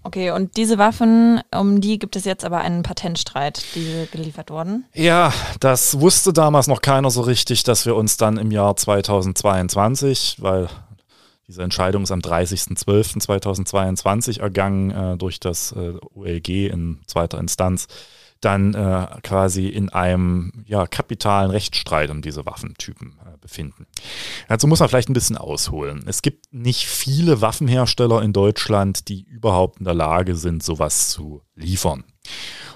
Okay, 0.04 0.30
und 0.30 0.56
diese 0.56 0.78
Waffen, 0.78 1.42
um 1.52 1.82
die 1.82 1.98
gibt 1.98 2.16
es 2.16 2.26
jetzt 2.26 2.46
aber 2.46 2.60
einen 2.60 2.84
Patentstreit, 2.84 3.66
die 3.74 4.06
geliefert 4.12 4.52
wurden? 4.52 4.86
Ja, 4.94 5.34
das 5.60 6.00
wusste 6.00 6.32
damals 6.32 6.68
noch 6.68 6.82
keiner 6.82 7.10
so 7.10 7.22
richtig, 7.22 7.64
dass 7.64 7.88
wir 7.88 7.96
uns 7.96 8.16
dann 8.16 8.38
im 8.38 8.52
Jahr 8.52 8.76
2022, 8.76 10.38
weil 10.42 10.70
diese 11.48 11.64
Entscheidung 11.64 12.04
ist 12.04 12.12
am 12.12 12.20
30.12.2022 12.20 14.42
ergangen 14.42 14.92
äh, 14.92 15.18
durch 15.18 15.40
das 15.40 15.72
äh, 15.74 15.94
ULG 16.14 16.70
in 16.72 17.00
zweiter 17.06 17.40
Instanz, 17.40 17.88
dann 18.42 18.74
äh, 18.74 19.08
quasi 19.24 19.68
in 19.68 19.90
einem 19.90 20.52
ja, 20.66 20.88
kapitalen 20.88 21.52
Rechtsstreit 21.52 22.10
um 22.10 22.22
diese 22.22 22.46
Waffentypen 22.46 23.18
äh, 23.26 23.38
befinden. 23.40 23.88
Dazu 24.48 24.68
muss 24.68 24.80
man 24.80 24.90
vielleicht 24.90 25.10
ein 25.10 25.14
bisschen 25.14 25.38
ausholen. 25.38 26.04
Es 26.08 26.22
gibt 26.22 26.54
nicht 26.54 26.86
viele 26.86 27.42
Waffenhersteller 27.42 28.22
in 28.22 28.34
Deutschland, 28.34 29.08
die 29.08 29.24
überhaupt 29.24 29.80
in 29.80 29.86
der 29.86 29.94
Lage 29.94 30.36
sind, 30.36 30.64
sowas 30.64 31.10
zu 31.10 31.42
liefern. 31.56 32.04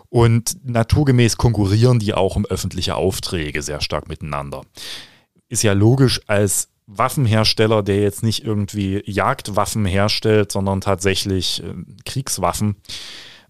Und 0.10 0.58
naturgemäß 0.64 1.38
konkurrieren 1.38 2.00
die 2.00 2.16
auch 2.16 2.36
um 2.36 2.46
öffentliche 2.46 2.96
Aufträge 2.96 3.62
sehr 3.62 3.82
stark 3.82 4.10
miteinander. 4.10 4.64
Ist 5.50 5.64
ja 5.64 5.74
logisch, 5.74 6.22
als 6.28 6.70
Waffenhersteller, 6.92 7.84
der 7.84 8.02
jetzt 8.02 8.24
nicht 8.24 8.44
irgendwie 8.44 9.04
Jagdwaffen 9.06 9.86
herstellt, 9.86 10.52
sondern 10.52 10.82
tatsächlich 10.82 11.64
äh, 11.64 11.74
Kriegswaffen, 12.06 12.78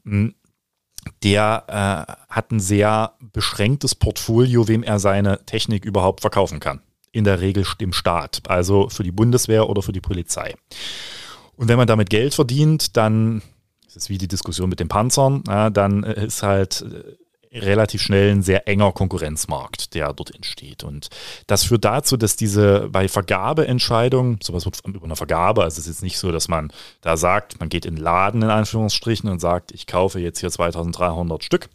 hm, 0.04 0.36
der 1.24 1.64
äh, 1.68 2.34
hat 2.34 2.52
ein 2.52 2.60
sehr 2.60 3.14
beschränktes 3.34 3.96
Portfolio, 3.96 4.68
wem 4.68 4.84
er 4.84 5.00
seine 5.00 5.46
Technik 5.46 5.86
überhaupt 5.86 6.22
verkaufen 6.22 6.60
kann. 6.60 6.82
In 7.12 7.24
der 7.24 7.40
Regel 7.40 7.66
dem 7.80 7.94
Staat, 7.94 8.42
also 8.48 8.90
für 8.90 9.04
die 9.04 9.12
Bundeswehr 9.12 9.70
oder 9.70 9.82
für 9.82 9.94
die 9.94 10.02
Polizei. 10.02 10.54
Und 11.56 11.70
wenn 11.70 11.78
man 11.78 11.88
damit 11.88 12.10
Geld 12.10 12.36
verdient, 12.36 12.98
dann, 12.98 13.42
das 13.86 13.96
ist 13.96 14.10
wie 14.10 14.18
die 14.18 14.28
Diskussion 14.28 14.70
mit 14.70 14.80
den 14.80 14.90
Panzern, 14.90 15.44
ja, 15.48 15.70
dann 15.70 16.04
äh, 16.04 16.26
ist 16.26 16.44
halt 16.44 16.82
äh, 16.82 17.16
relativ 17.52 18.02
schnell 18.02 18.32
ein 18.32 18.42
sehr 18.44 18.68
enger 18.68 18.92
Konkurrenzmarkt, 18.92 19.96
der 19.96 20.14
dort 20.14 20.34
entsteht. 20.36 20.84
Und 20.84 21.10
das 21.48 21.64
führt 21.64 21.84
dazu, 21.84 22.16
dass 22.16 22.36
diese 22.36 22.90
bei 22.90 23.08
Vergabeentscheidungen, 23.08 24.40
sowas 24.44 24.66
wird 24.66 24.80
über 24.86 25.06
eine 25.06 25.16
Vergabe, 25.16 25.64
also 25.64 25.76
es 25.76 25.88
ist 25.88 25.96
jetzt 25.96 26.04
nicht 26.04 26.20
so, 26.20 26.32
dass 26.32 26.48
man 26.48 26.72
da 27.02 27.18
sagt, 27.18 27.60
man 27.60 27.70
geht 27.70 27.86
in 27.86 27.96
den 27.96 28.04
Laden 28.04 28.44
in 28.44 28.50
Anführungsstrichen 28.50 29.30
und 29.30 29.40
sagt, 29.40 29.72
ich 29.72 29.88
kaufe 29.88 30.20
jetzt 30.20 30.40
hier 30.40 30.52
2300 30.52 31.44
Stück, 31.44 31.70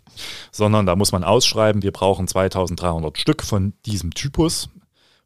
sondern 0.52 0.87
da 0.87 0.95
muss 0.95 1.12
man 1.12 1.25
ausschreiben, 1.25 1.83
wir 1.83 1.93
brauchen 1.93 2.28
2300 2.28 3.19
Stück 3.19 3.43
von 3.43 3.73
diesem 3.85 4.14
Typus 4.14 4.69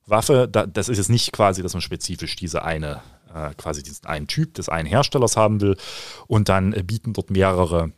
Waffe. 0.06 0.48
Das 0.48 0.88
ist 0.88 0.96
jetzt 0.96 1.10
nicht 1.10 1.32
quasi, 1.32 1.62
dass 1.62 1.74
man 1.74 1.82
spezifisch 1.82 2.36
diese 2.36 2.62
eine, 2.62 3.02
äh, 3.34 3.52
quasi 3.58 3.82
diesen 3.82 4.06
einen 4.06 4.26
Typ 4.26 4.54
des 4.54 4.70
einen 4.70 4.88
Herstellers 4.88 5.36
haben 5.36 5.60
will 5.60 5.76
und 6.26 6.48
dann 6.48 6.72
äh, 6.72 6.82
bieten 6.82 7.12
dort 7.12 7.30
mehrere 7.30 7.92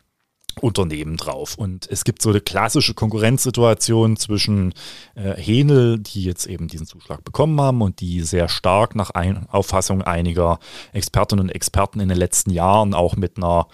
Unternehmen 0.61 1.17
drauf. 1.17 1.57
Und 1.57 1.89
es 1.91 2.05
gibt 2.05 2.23
so 2.23 2.31
eine 2.31 2.41
klassische 2.41 2.95
Konkurrenzsituation 2.95 4.17
zwischen 4.17 4.75
äh, 5.15 5.35
Henel, 5.35 5.99
die 5.99 6.25
jetzt 6.25 6.47
eben 6.47 6.69
diesen 6.69 6.87
Zuschlag 6.87 7.25
bekommen 7.25 7.61
haben 7.61 7.83
und 7.83 8.01
die 8.01 8.23
sehr 8.23 8.49
stark 8.49 8.95
nach 8.95 9.11
ein 9.11 9.49
Auffassung 9.49 10.03
einiger 10.03 10.59
Expertinnen 10.93 11.47
und 11.47 11.55
Experten 11.55 12.01
in 12.01 12.09
den 12.09 12.19
letzten 12.19 12.51
Jahren 12.51 12.95
auch 12.95 13.17
mit 13.17 13.37
einer 13.37 13.69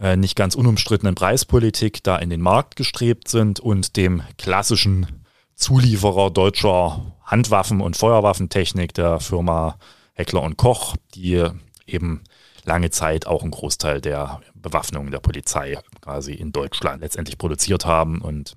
äh, 0.00 0.16
nicht 0.16 0.36
ganz 0.36 0.54
unumstrittenen 0.54 1.14
Preispolitik 1.14 2.02
da 2.02 2.16
in 2.16 2.30
den 2.30 2.40
Markt 2.40 2.76
gestrebt 2.76 3.28
sind 3.28 3.60
und 3.60 3.96
dem 3.96 4.22
klassischen 4.38 5.24
Zulieferer 5.54 6.30
deutscher 6.30 7.14
Handwaffen- 7.24 7.80
und 7.80 7.96
Feuerwaffentechnik 7.96 8.92
der 8.94 9.20
Firma 9.20 9.78
Heckler 10.12 10.42
und 10.42 10.56
Koch, 10.56 10.96
die 11.14 11.44
eben 11.86 12.22
lange 12.64 12.90
Zeit 12.90 13.26
auch 13.26 13.42
einen 13.42 13.52
Großteil 13.52 14.00
der 14.00 14.40
Bewaffnung 14.66 15.10
der 15.12 15.20
Polizei 15.20 15.78
quasi 16.00 16.32
in 16.32 16.50
Deutschland 16.50 17.00
letztendlich 17.00 17.38
produziert 17.38 17.86
haben. 17.86 18.20
Und 18.20 18.56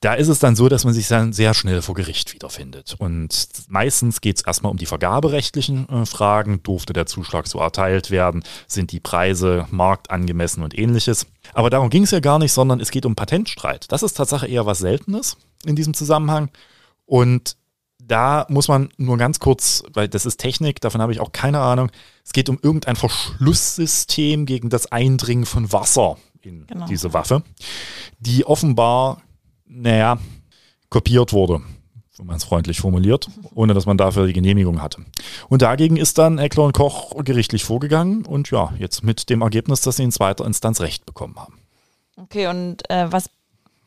da 0.00 0.14
ist 0.14 0.28
es 0.28 0.40
dann 0.40 0.56
so, 0.56 0.68
dass 0.68 0.84
man 0.84 0.92
sich 0.92 1.06
dann 1.06 1.32
sehr 1.32 1.54
schnell 1.54 1.82
vor 1.82 1.94
Gericht 1.94 2.34
wiederfindet. 2.34 2.96
Und 2.98 3.48
meistens 3.68 4.20
geht 4.20 4.38
es 4.38 4.44
erstmal 4.44 4.72
um 4.72 4.76
die 4.76 4.86
vergaberechtlichen 4.86 5.88
äh, 5.88 6.06
Fragen. 6.06 6.62
Durfte 6.62 6.92
der 6.92 7.06
Zuschlag 7.06 7.46
so 7.46 7.60
erteilt 7.60 8.10
werden? 8.10 8.42
Sind 8.66 8.90
die 8.90 9.00
Preise 9.00 9.66
marktangemessen 9.70 10.64
und 10.64 10.76
ähnliches? 10.76 11.26
Aber 11.54 11.70
darum 11.70 11.90
ging 11.90 12.02
es 12.02 12.10
ja 12.10 12.20
gar 12.20 12.38
nicht, 12.38 12.52
sondern 12.52 12.80
es 12.80 12.90
geht 12.90 13.06
um 13.06 13.14
Patentstreit. 13.14 13.90
Das 13.92 14.02
ist 14.02 14.14
tatsächlich 14.14 14.52
eher 14.52 14.66
was 14.66 14.78
Seltenes 14.78 15.36
in 15.64 15.76
diesem 15.76 15.94
Zusammenhang. 15.94 16.50
Und 17.04 17.56
da 18.06 18.46
muss 18.48 18.68
man 18.68 18.90
nur 18.96 19.16
ganz 19.18 19.40
kurz, 19.40 19.82
weil 19.92 20.08
das 20.08 20.26
ist 20.26 20.38
Technik, 20.38 20.80
davon 20.80 21.02
habe 21.02 21.12
ich 21.12 21.20
auch 21.20 21.32
keine 21.32 21.60
Ahnung. 21.60 21.90
Es 22.24 22.32
geht 22.32 22.48
um 22.48 22.58
irgendein 22.60 22.96
Verschlusssystem 22.96 24.46
gegen 24.46 24.70
das 24.70 24.90
Eindringen 24.92 25.46
von 25.46 25.72
Wasser 25.72 26.16
in 26.42 26.66
genau. 26.66 26.86
diese 26.86 27.12
Waffe, 27.12 27.42
die 28.18 28.44
offenbar, 28.46 29.22
naja, 29.66 30.18
kopiert 30.88 31.32
wurde, 31.32 31.60
wenn 32.16 32.26
man 32.26 32.36
es 32.36 32.44
freundlich 32.44 32.80
formuliert, 32.80 33.28
ohne 33.54 33.74
dass 33.74 33.86
man 33.86 33.98
dafür 33.98 34.26
die 34.26 34.32
Genehmigung 34.32 34.80
hatte. 34.80 35.04
Und 35.48 35.62
dagegen 35.62 35.96
ist 35.96 36.18
dann 36.18 36.38
Eckler 36.38 36.64
und 36.64 36.72
Koch 36.72 37.12
gerichtlich 37.24 37.64
vorgegangen 37.64 38.24
und 38.24 38.50
ja, 38.50 38.72
jetzt 38.78 39.02
mit 39.02 39.28
dem 39.28 39.42
Ergebnis, 39.42 39.80
dass 39.80 39.96
sie 39.96 40.04
in 40.04 40.12
zweiter 40.12 40.46
Instanz 40.46 40.80
Recht 40.80 41.04
bekommen 41.06 41.36
haben. 41.36 41.58
Okay, 42.16 42.46
und 42.46 42.88
äh, 42.88 43.10
was 43.10 43.28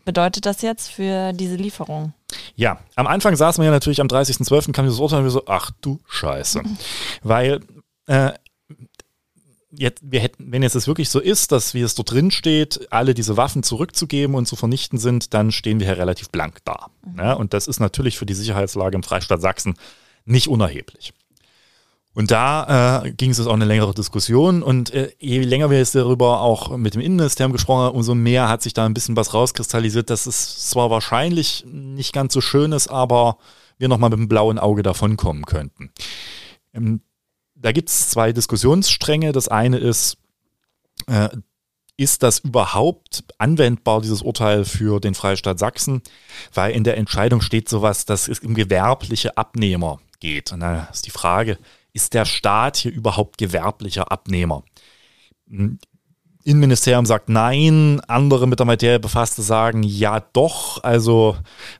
bedeutet 0.10 0.48
das 0.48 0.64
jetzt 0.64 0.90
für 0.90 1.34
diese 1.34 1.56
Lieferung? 1.56 2.14
Ja, 2.56 2.80
am 2.96 3.06
Anfang 3.06 3.36
saßen 3.36 3.62
wir 3.62 3.66
ja 3.66 3.72
natürlich 3.72 4.02
am 4.02 4.08
30.12. 4.08 4.72
kam 4.72 4.86
dieses 4.86 4.98
Urteil 4.98 5.20
und 5.20 5.26
wir 5.26 5.30
so, 5.30 5.44
ach 5.46 5.70
du 5.82 6.00
Scheiße. 6.08 6.64
Weil 7.22 7.60
äh, 8.08 8.32
jetzt, 9.70 10.02
wir 10.02 10.20
hätten, 10.20 10.52
wenn 10.52 10.64
jetzt 10.64 10.74
es 10.74 10.88
wirklich 10.88 11.12
so 11.12 11.20
ist, 11.20 11.52
dass 11.52 11.76
wie 11.76 11.82
es 11.82 11.94
dort 11.94 12.12
drin 12.12 12.32
steht, 12.32 12.92
alle 12.92 13.14
diese 13.14 13.38
Waffen 13.38 13.62
zurückzugeben 13.62 14.36
und 14.36 14.48
zu 14.48 14.56
vernichten 14.56 14.98
sind, 14.98 15.36
dann 15.36 15.52
stehen 15.52 15.80
wir 15.80 15.86
hier 15.86 16.00
relativ 16.00 16.32
blank 16.32 16.58
da. 16.66 16.88
Mhm. 17.06 17.20
Ja, 17.20 17.34
und 17.34 17.54
das 17.54 17.68
ist 17.68 17.80
natürlich 17.80 18.18
für 18.18 18.26
die 18.26 18.34
Sicherheitslage 18.34 18.96
im 18.96 19.04
Freistaat 19.04 19.42
Sachsen 19.42 19.76
nicht 20.26 20.48
unerheblich. 20.48 21.14
Und 22.14 22.32
da 22.32 23.04
äh, 23.04 23.12
ging 23.12 23.32
es 23.32 23.40
auch 23.40 23.54
eine 23.54 23.66
längere 23.66 23.94
Diskussion 23.94 24.64
und 24.64 24.92
äh, 24.94 25.12
je 25.20 25.42
länger 25.42 25.70
wir 25.70 25.78
jetzt 25.78 25.94
darüber 25.94 26.42
auch 26.42 26.76
mit 26.76 26.96
dem 26.96 27.02
Innenministerium 27.02 27.54
gesprochen 27.54 27.84
haben, 27.84 27.96
umso 27.96 28.16
mehr 28.16 28.50
hat 28.50 28.64
sich 28.64 28.74
da 28.74 28.86
ein 28.86 28.96
bisschen 28.96 29.16
was 29.16 29.34
rauskristallisiert, 29.34 30.10
dass 30.10 30.26
es 30.26 30.70
zwar 30.70 30.90
wahrscheinlich 30.90 31.66
nicht 31.68 32.12
ganz 32.12 32.34
so 32.34 32.42
schön 32.42 32.72
ist, 32.72 32.88
aber 32.88 33.38
wir 33.78 33.88
nochmal 33.88 34.10
mit 34.10 34.20
dem 34.20 34.28
blauen 34.28 34.58
Auge 34.60 34.82
davonkommen 34.82 35.46
könnten. 35.46 35.92
Ähm, 36.74 37.02
da 37.56 37.72
gibt 37.72 37.90
es 37.90 38.10
zwei 38.10 38.34
Diskussionsstränge. 38.34 39.32
Das 39.32 39.48
eine 39.48 39.78
ist, 39.78 40.18
äh, 41.08 41.30
ist 41.96 42.24
das 42.24 42.40
überhaupt 42.40 43.24
anwendbar, 43.38 44.02
dieses 44.02 44.22
Urteil 44.22 44.66
für 44.66 45.00
den 45.00 45.14
Freistaat 45.14 45.60
Sachsen? 45.60 46.02
Weil 46.54 46.74
in 46.74 46.84
der 46.84 46.98
Entscheidung 46.98 47.42
steht 47.42 47.70
sowas, 47.70 48.06
dass 48.06 48.28
es 48.28 48.40
um 48.40 48.54
gewerbliche 48.54 49.38
Abnehmer 49.38 50.00
geht. 50.20 50.52
Und 50.52 50.62
da 50.62 50.88
ist 50.92 51.06
die 51.06 51.12
Frage, 51.12 51.58
ist 52.00 52.14
der 52.14 52.24
Staat 52.24 52.78
hier 52.78 52.94
überhaupt 52.94 53.38
gewerblicher 53.38 54.10
Abnehmer? 54.10 54.64
Hm, 55.50 55.80
Innenministerium 56.46 57.06
sagt 57.06 57.28
nein, 57.28 58.00
andere 58.08 58.48
mit 58.48 58.60
der 58.60 58.66
Materie 58.66 59.00
befasste 59.00 59.42
sagen 59.42 59.84
ja 59.84 60.22
doch, 60.22 60.82
also 60.82 61.36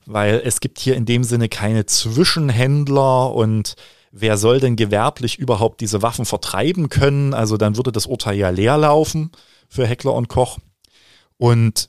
weil 0.06 0.42
es 0.44 0.60
gibt 0.60 0.78
hier 0.80 0.96
in 0.96 1.06
dem 1.06 1.24
Sinne 1.24 1.48
keine 1.48 1.86
Zwischenhändler 1.86 3.34
und 3.34 3.76
wer 4.12 4.38
soll 4.38 4.60
denn 4.60 4.76
gewerblich 4.76 5.40
überhaupt 5.40 5.80
diese 5.80 6.02
Waffen 6.02 6.26
vertreiben 6.26 6.90
können? 6.90 7.34
Also 7.34 7.56
dann 7.56 7.78
würde 7.78 7.94
das 7.94 8.06
Urteil 8.06 8.36
ja 8.36 8.50
leer 8.50 8.78
laufen 8.78 9.32
für 9.70 9.88
Heckler 9.88 10.14
und 10.14 10.28
Koch. 10.28 10.60
Und 11.38 11.89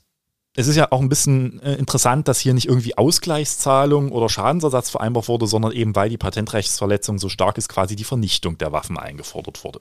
es 0.55 0.67
ist 0.67 0.75
ja 0.75 0.91
auch 0.91 0.99
ein 0.99 1.09
bisschen 1.09 1.61
äh, 1.61 1.75
interessant, 1.75 2.27
dass 2.27 2.39
hier 2.39 2.53
nicht 2.53 2.67
irgendwie 2.67 2.97
Ausgleichszahlung 2.97 4.11
oder 4.11 4.27
Schadensersatz 4.27 4.89
vereinbart 4.89 5.27
wurde, 5.27 5.47
sondern 5.47 5.71
eben 5.71 5.95
weil 5.95 6.09
die 6.09 6.17
Patentrechtsverletzung 6.17 7.19
so 7.19 7.29
stark 7.29 7.57
ist, 7.57 7.69
quasi 7.69 7.95
die 7.95 8.03
Vernichtung 8.03 8.57
der 8.57 8.71
Waffen 8.71 8.97
eingefordert 8.97 9.63
wurde. 9.63 9.79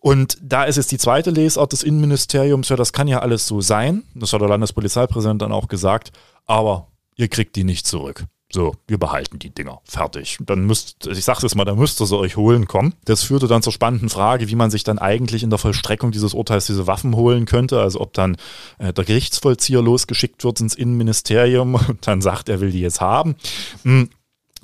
Und 0.00 0.38
da 0.42 0.64
ist 0.64 0.76
es 0.76 0.88
die 0.88 0.98
zweite 0.98 1.30
Lesart 1.30 1.72
des 1.72 1.82
Innenministeriums, 1.82 2.68
ja, 2.68 2.76
das 2.76 2.92
kann 2.92 3.08
ja 3.08 3.20
alles 3.20 3.46
so 3.46 3.60
sein. 3.60 4.04
Das 4.14 4.32
hat 4.32 4.40
der 4.40 4.48
Landespolizeipräsident 4.48 5.42
dann 5.42 5.52
auch 5.52 5.68
gesagt, 5.68 6.12
aber 6.46 6.88
ihr 7.16 7.28
kriegt 7.28 7.56
die 7.56 7.64
nicht 7.64 7.86
zurück. 7.86 8.24
So, 8.56 8.74
wir 8.88 8.96
behalten 8.96 9.38
die 9.38 9.50
Dinger. 9.50 9.82
Fertig. 9.84 10.38
Dann 10.40 10.64
müsst, 10.64 11.06
ich 11.06 11.26
sag's 11.26 11.42
jetzt 11.42 11.56
mal, 11.56 11.66
dann 11.66 11.76
müsst 11.76 12.00
ihr 12.00 12.06
sie 12.06 12.16
euch 12.16 12.38
holen 12.38 12.66
kommen. 12.66 12.94
Das 13.04 13.22
führte 13.22 13.48
dann 13.48 13.60
zur 13.60 13.70
spannenden 13.70 14.08
Frage, 14.08 14.48
wie 14.48 14.54
man 14.54 14.70
sich 14.70 14.82
dann 14.82 14.98
eigentlich 14.98 15.42
in 15.42 15.50
der 15.50 15.58
Vollstreckung 15.58 16.10
dieses 16.10 16.32
Urteils 16.32 16.64
diese 16.64 16.86
Waffen 16.86 17.16
holen 17.16 17.44
könnte. 17.44 17.78
Also 17.82 18.00
ob 18.00 18.14
dann 18.14 18.38
äh, 18.78 18.94
der 18.94 19.04
Gerichtsvollzieher 19.04 19.82
losgeschickt 19.82 20.42
wird 20.42 20.58
ins 20.62 20.74
Innenministerium 20.74 21.74
und 21.88 22.06
dann 22.06 22.22
sagt, 22.22 22.48
er 22.48 22.62
will 22.62 22.70
die 22.70 22.80
jetzt 22.80 23.02
haben. 23.02 23.36
Hm. 23.82 24.08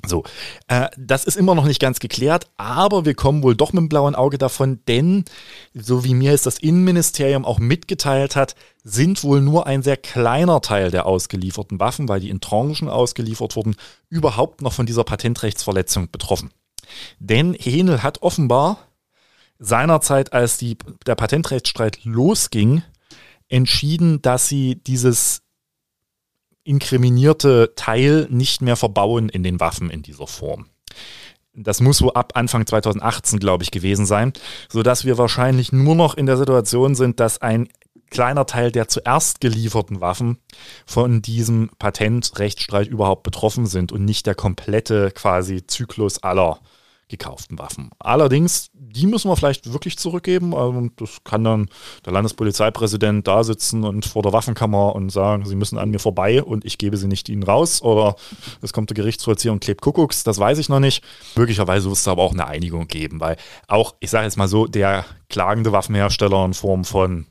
So, 0.05 0.23
äh, 0.67 0.89
das 0.97 1.23
ist 1.23 1.37
immer 1.37 1.55
noch 1.55 1.65
nicht 1.65 1.79
ganz 1.79 1.99
geklärt, 1.99 2.47
aber 2.57 3.05
wir 3.05 3.13
kommen 3.13 3.41
wohl 3.41 3.55
doch 3.55 3.71
mit 3.71 3.79
dem 3.79 3.89
blauen 3.89 4.15
Auge 4.15 4.37
davon, 4.37 4.79
denn 4.87 5.23
so 5.73 6.03
wie 6.03 6.13
mir 6.13 6.33
es 6.33 6.41
das 6.41 6.57
Innenministerium 6.57 7.45
auch 7.45 7.59
mitgeteilt 7.59 8.35
hat, 8.35 8.55
sind 8.83 9.23
wohl 9.23 9.39
nur 9.39 9.65
ein 9.65 9.81
sehr 9.81 9.95
kleiner 9.95 10.59
Teil 10.59 10.91
der 10.91 11.05
ausgelieferten 11.05 11.79
Waffen, 11.79 12.09
weil 12.09 12.19
die 12.19 12.29
in 12.29 12.41
Tranchen 12.41 12.89
ausgeliefert 12.89 13.55
wurden, 13.55 13.75
überhaupt 14.09 14.61
noch 14.61 14.73
von 14.73 14.85
dieser 14.85 15.05
Patentrechtsverletzung 15.05 16.11
betroffen. 16.11 16.51
Denn 17.19 17.53
Henel 17.53 18.03
hat 18.03 18.21
offenbar 18.21 18.79
seinerzeit, 19.57 20.33
als 20.33 20.57
die, 20.57 20.77
der 21.05 21.15
Patentrechtsstreit 21.15 22.03
losging, 22.03 22.83
entschieden, 23.47 24.21
dass 24.21 24.49
sie 24.49 24.75
dieses 24.75 25.42
inkriminierte 26.63 27.73
Teil 27.75 28.27
nicht 28.29 28.61
mehr 28.61 28.75
verbauen 28.75 29.29
in 29.29 29.43
den 29.43 29.59
Waffen 29.59 29.89
in 29.89 30.01
dieser 30.01 30.27
Form. 30.27 30.67
Das 31.55 31.81
muss 31.81 31.99
so 31.99 32.13
ab 32.13 32.33
Anfang 32.35 32.65
2018, 32.65 33.39
glaube 33.39 33.63
ich, 33.63 33.71
gewesen 33.71 34.05
sein, 34.05 34.33
sodass 34.69 35.05
wir 35.05 35.17
wahrscheinlich 35.17 35.71
nur 35.71 35.95
noch 35.95 36.15
in 36.15 36.25
der 36.25 36.37
Situation 36.37 36.95
sind, 36.95 37.19
dass 37.19 37.41
ein 37.41 37.69
kleiner 38.09 38.45
Teil 38.45 38.71
der 38.71 38.87
zuerst 38.87 39.41
gelieferten 39.41 40.01
Waffen 40.01 40.37
von 40.85 41.21
diesem 41.21 41.69
Patentrechtsstreit 41.79 42.87
überhaupt 42.87 43.23
betroffen 43.23 43.65
sind 43.65 43.91
und 43.91 44.05
nicht 44.05 44.25
der 44.25 44.35
komplette 44.35 45.11
quasi 45.11 45.65
Zyklus 45.67 46.23
aller 46.23 46.59
gekauften 47.17 47.59
Waffen. 47.59 47.91
Allerdings, 47.99 48.71
die 48.73 49.05
müssen 49.05 49.29
wir 49.29 49.35
vielleicht 49.35 49.71
wirklich 49.71 49.99
zurückgeben. 49.99 50.55
Also 50.55 50.89
das 50.95 51.23
kann 51.23 51.43
dann 51.43 51.69
der 52.05 52.13
Landespolizeipräsident 52.13 53.27
da 53.27 53.43
sitzen 53.43 53.83
und 53.83 54.05
vor 54.05 54.23
der 54.23 54.33
Waffenkammer 54.33 54.95
und 54.95 55.11
sagen, 55.11 55.45
sie 55.45 55.55
müssen 55.55 55.77
an 55.77 55.91
mir 55.91 55.99
vorbei 55.99 56.41
und 56.41 56.65
ich 56.65 56.79
gebe 56.79 56.97
sie 56.97 57.07
nicht 57.07 57.29
ihnen 57.29 57.43
raus. 57.43 57.83
Oder 57.83 58.15
es 58.63 58.73
kommt 58.73 58.89
der 58.89 58.95
Gerichtsvollzieher 58.95 59.51
und 59.51 59.63
klebt 59.63 59.81
Kuckucks, 59.81 60.23
das 60.23 60.39
weiß 60.39 60.57
ich 60.57 60.69
noch 60.69 60.79
nicht. 60.79 61.03
Möglicherweise 61.35 61.85
wird 61.85 61.97
es 61.97 62.07
aber 62.07 62.23
auch 62.23 62.33
eine 62.33 62.47
Einigung 62.47 62.87
geben, 62.87 63.19
weil 63.19 63.37
auch, 63.67 63.93
ich 63.99 64.09
sage 64.09 64.25
jetzt 64.25 64.37
mal 64.37 64.47
so, 64.47 64.65
der 64.65 65.05
klagende 65.29 65.71
Waffenhersteller 65.71 66.43
in 66.45 66.55
Form 66.55 66.83
von 66.83 67.27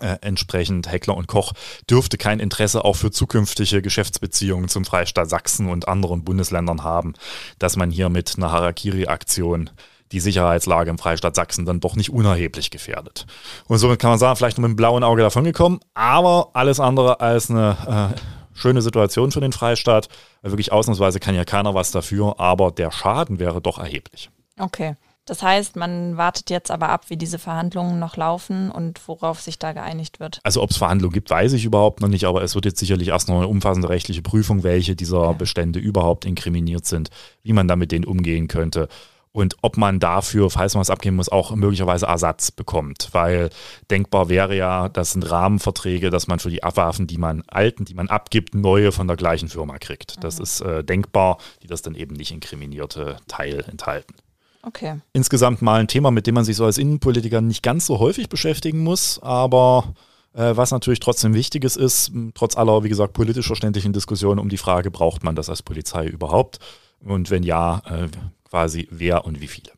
äh, 0.00 0.18
entsprechend 0.20 0.90
Heckler 0.90 1.16
und 1.16 1.26
Koch 1.26 1.52
dürfte 1.88 2.18
kein 2.18 2.40
Interesse 2.40 2.84
auch 2.84 2.96
für 2.96 3.10
zukünftige 3.10 3.82
Geschäftsbeziehungen 3.82 4.68
zum 4.68 4.84
Freistaat 4.84 5.30
Sachsen 5.30 5.68
und 5.68 5.88
anderen 5.88 6.24
Bundesländern 6.24 6.84
haben, 6.84 7.14
dass 7.58 7.76
man 7.76 7.90
hier 7.90 8.08
mit 8.08 8.34
einer 8.36 8.52
Harakiri-Aktion 8.52 9.70
die 10.12 10.20
Sicherheitslage 10.20 10.90
im 10.90 10.98
Freistaat 10.98 11.34
Sachsen 11.34 11.66
dann 11.66 11.80
doch 11.80 11.96
nicht 11.96 12.10
unerheblich 12.10 12.70
gefährdet. 12.70 13.26
Und 13.66 13.78
somit 13.78 13.98
kann 13.98 14.10
man 14.10 14.18
sagen, 14.18 14.36
vielleicht 14.36 14.58
nur 14.58 14.68
mit 14.68 14.74
dem 14.74 14.76
blauen 14.76 15.04
Auge 15.04 15.22
davongekommen, 15.22 15.80
aber 15.94 16.50
alles 16.54 16.80
andere 16.80 17.20
als 17.20 17.50
eine 17.50 18.14
äh, 18.16 18.58
schöne 18.58 18.82
Situation 18.82 19.30
für 19.30 19.40
den 19.40 19.52
Freistaat. 19.52 20.08
Wirklich 20.42 20.72
ausnahmsweise 20.72 21.20
kann 21.20 21.34
ja 21.34 21.44
keiner 21.44 21.74
was 21.74 21.90
dafür, 21.90 22.40
aber 22.40 22.70
der 22.70 22.90
Schaden 22.90 23.38
wäre 23.38 23.60
doch 23.60 23.78
erheblich. 23.78 24.30
Okay. 24.58 24.96
Das 25.28 25.42
heißt, 25.42 25.76
man 25.76 26.16
wartet 26.16 26.50
jetzt 26.50 26.70
aber 26.70 26.88
ab, 26.88 27.04
wie 27.08 27.16
diese 27.16 27.38
Verhandlungen 27.38 27.98
noch 27.98 28.16
laufen 28.16 28.70
und 28.70 29.00
worauf 29.06 29.40
sich 29.40 29.58
da 29.58 29.72
geeinigt 29.72 30.20
wird. 30.20 30.40
Also 30.42 30.62
ob 30.62 30.70
es 30.70 30.76
Verhandlungen 30.76 31.12
gibt, 31.12 31.30
weiß 31.30 31.52
ich 31.52 31.64
überhaupt 31.64 32.00
noch 32.00 32.08
nicht, 32.08 32.24
aber 32.24 32.42
es 32.42 32.54
wird 32.54 32.64
jetzt 32.64 32.80
sicherlich 32.80 33.08
erst 33.08 33.28
noch 33.28 33.36
eine 33.36 33.48
umfassende 33.48 33.88
rechtliche 33.88 34.22
Prüfung, 34.22 34.62
welche 34.62 34.96
dieser. 34.96 35.28
Bestände 35.38 35.78
überhaupt 35.78 36.24
inkriminiert 36.24 36.86
sind, 36.86 37.10
wie 37.42 37.52
man 37.52 37.68
damit 37.68 37.92
denen 37.92 38.04
umgehen 38.04 38.48
könnte 38.48 38.88
und 39.32 39.56
ob 39.62 39.76
man 39.76 40.00
dafür, 40.00 40.50
falls 40.50 40.74
man 40.74 40.82
es 40.82 40.90
abgeben 40.90 41.16
muss, 41.16 41.28
auch 41.28 41.54
möglicherweise 41.54 42.06
Ersatz 42.06 42.50
bekommt. 42.50 43.08
Weil 43.12 43.50
denkbar 43.90 44.28
wäre 44.28 44.56
ja, 44.56 44.88
das 44.88 45.12
sind 45.12 45.30
Rahmenverträge, 45.30 46.10
dass 46.10 46.26
man 46.26 46.38
für 46.38 46.50
die 46.50 46.62
Abwaffen, 46.62 47.06
die 47.06 47.18
man 47.18 47.42
alten, 47.46 47.84
die 47.84 47.94
man 47.94 48.08
abgibt, 48.08 48.54
neue 48.54 48.90
von 48.90 49.06
der 49.06 49.16
gleichen 49.16 49.48
Firma 49.48 49.78
kriegt. 49.78 50.22
Das 50.24 50.38
mhm. 50.38 50.42
ist 50.42 50.60
äh, 50.60 50.82
denkbar, 50.82 51.38
die 51.62 51.66
das 51.66 51.82
dann 51.82 51.94
eben 51.94 52.14
nicht 52.14 52.32
inkriminierte 52.32 53.18
Teil 53.28 53.64
enthalten. 53.70 54.14
Okay. 54.62 55.00
Insgesamt 55.12 55.62
mal 55.62 55.80
ein 55.80 55.88
Thema, 55.88 56.10
mit 56.10 56.26
dem 56.26 56.34
man 56.34 56.44
sich 56.44 56.56
so 56.56 56.64
als 56.64 56.78
Innenpolitiker 56.78 57.40
nicht 57.40 57.62
ganz 57.62 57.86
so 57.86 57.98
häufig 57.98 58.28
beschäftigen 58.28 58.80
muss, 58.80 59.20
aber 59.22 59.94
äh, 60.34 60.56
was 60.56 60.70
natürlich 60.70 61.00
trotzdem 61.00 61.34
Wichtiges 61.34 61.76
ist, 61.76 62.12
trotz 62.34 62.56
aller, 62.56 62.82
wie 62.84 62.88
gesagt, 62.88 63.12
politisch 63.12 63.46
verständlichen 63.46 63.92
Diskussionen 63.92 64.38
um 64.38 64.48
die 64.48 64.56
Frage, 64.56 64.90
braucht 64.90 65.24
man 65.24 65.36
das 65.36 65.48
als 65.48 65.62
Polizei 65.62 66.06
überhaupt? 66.06 66.58
Und 67.00 67.30
wenn 67.30 67.42
ja, 67.42 67.82
äh, 67.86 68.08
quasi 68.48 68.88
wer 68.90 69.24
und 69.24 69.40
wie 69.40 69.48
viele? 69.48 69.70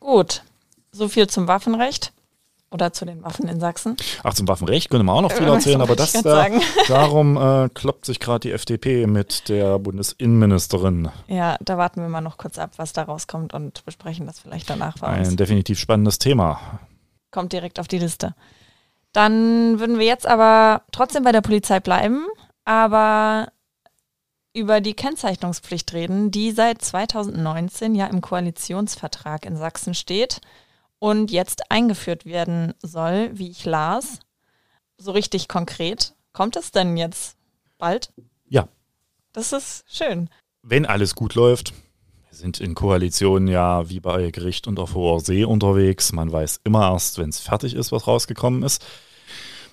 Gut, 0.00 0.42
so 0.90 1.08
viel 1.08 1.26
zum 1.26 1.46
Waffenrecht. 1.46 2.12
Oder 2.72 2.92
zu 2.92 3.04
den 3.04 3.22
Waffen 3.22 3.48
in 3.48 3.60
Sachsen? 3.60 3.96
Ach, 4.22 4.32
zum 4.32 4.48
Waffenrecht 4.48 4.88
könnte 4.88 5.04
man 5.04 5.16
auch 5.16 5.20
noch 5.20 5.32
viel 5.32 5.46
erzählen, 5.46 5.82
aber 5.82 5.94
das 5.94 6.12
da, 6.12 6.46
darum 6.88 7.36
äh, 7.36 7.68
kloppt 7.68 8.06
sich 8.06 8.18
gerade 8.18 8.40
die 8.40 8.52
FDP 8.52 9.06
mit 9.06 9.50
der 9.50 9.78
Bundesinnenministerin. 9.78 11.10
Ja, 11.28 11.58
da 11.60 11.76
warten 11.76 12.00
wir 12.00 12.08
mal 12.08 12.22
noch 12.22 12.38
kurz 12.38 12.58
ab, 12.58 12.70
was 12.78 12.94
da 12.94 13.02
rauskommt 13.02 13.52
und 13.52 13.84
besprechen 13.84 14.26
das 14.26 14.40
vielleicht 14.40 14.70
danach 14.70 14.96
bei 14.98 15.18
uns. 15.18 15.28
Ein 15.28 15.36
definitiv 15.36 15.78
spannendes 15.78 16.18
Thema. 16.18 16.80
Kommt 17.30 17.52
direkt 17.52 17.78
auf 17.78 17.88
die 17.88 17.98
Liste. 17.98 18.34
Dann 19.12 19.78
würden 19.78 19.98
wir 19.98 20.06
jetzt 20.06 20.26
aber 20.26 20.82
trotzdem 20.92 21.24
bei 21.24 21.32
der 21.32 21.42
Polizei 21.42 21.78
bleiben, 21.78 22.26
aber 22.64 23.48
über 24.54 24.80
die 24.80 24.94
Kennzeichnungspflicht 24.94 25.92
reden, 25.92 26.30
die 26.30 26.52
seit 26.52 26.80
2019 26.80 27.94
ja 27.94 28.06
im 28.06 28.22
Koalitionsvertrag 28.22 29.44
in 29.44 29.58
Sachsen 29.58 29.92
steht 29.92 30.40
und 31.02 31.32
jetzt 31.32 31.68
eingeführt 31.68 32.26
werden 32.26 32.74
soll, 32.80 33.30
wie 33.34 33.50
ich 33.50 33.64
las. 33.64 34.20
So 34.98 35.10
richtig 35.10 35.48
konkret. 35.48 36.14
Kommt 36.32 36.54
es 36.54 36.70
denn 36.70 36.96
jetzt 36.96 37.36
bald? 37.76 38.12
Ja. 38.48 38.68
Das 39.32 39.52
ist 39.52 39.82
schön. 39.88 40.30
Wenn 40.62 40.86
alles 40.86 41.16
gut 41.16 41.34
läuft, 41.34 41.72
wir 42.28 42.36
sind 42.36 42.60
in 42.60 42.76
Koalitionen 42.76 43.48
ja 43.48 43.88
wie 43.88 43.98
bei 43.98 44.30
Gericht 44.30 44.68
und 44.68 44.78
auf 44.78 44.94
hoher 44.94 45.18
See 45.18 45.42
unterwegs. 45.44 46.12
Man 46.12 46.30
weiß 46.30 46.60
immer 46.62 46.92
erst, 46.92 47.18
wenn 47.18 47.30
es 47.30 47.40
fertig 47.40 47.74
ist, 47.74 47.90
was 47.90 48.06
rausgekommen 48.06 48.62
ist. 48.62 48.86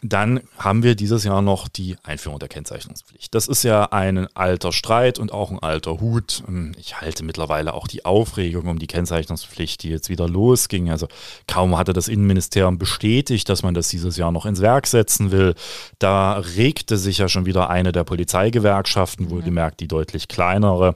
Dann 0.02 0.42
haben 0.58 0.84
wir 0.84 0.96
dieses 0.96 1.26
Jahr 1.26 1.42
noch 1.42 1.68
die 1.68 1.98
Einführung 2.04 2.40
der 2.40 2.48
Kennzeichnungspflicht. 2.48 3.36
Das 3.36 3.48
ist 3.48 3.64
ja 3.64 3.86
ein 3.92 4.28
alter 4.34 4.72
Streit 4.72 5.20
und 5.20 5.34
auch 5.34 5.52
ein 5.52 5.60
alter 5.60 6.00
Hut. 6.00 6.44
Ähm, 6.48 6.72
ich 6.78 7.02
halte 7.02 7.24
mittlerweile 7.26 7.74
auch 7.74 7.88
die 7.88 8.06
Aufregung 8.06 8.68
um 8.68 8.80
die 8.80 8.88
Kennzeichnungspflicht, 8.88 9.84
die 9.84 9.90
jetzt 9.90 10.10
wieder 10.10 10.30
losging. 10.30 10.90
Also 10.90 11.08
kaum 11.48 11.78
hatte 11.78 11.92
das 11.92 12.08
Innenministerium 12.08 12.78
bestätigt, 12.78 13.50
dass 13.50 13.62
man 13.62 13.74
das 13.74 13.90
dieses 13.90 14.16
Jahr 14.16 14.32
noch 14.32 14.46
ins 14.46 14.62
Werk 14.62 14.88
setzen 14.88 15.32
will. 15.32 15.54
Da 16.00 16.38
regte 16.38 16.98
sich 16.98 17.18
ja 17.18 17.28
schon 17.28 17.46
wieder 17.46 17.70
eine 17.70 17.92
der 17.92 18.06
Polizeigewerkschaften, 18.06 19.30
wohlgemerkt 19.30 19.82
die 19.82 19.90
deutlich 19.90 20.30
kleinere, 20.30 20.96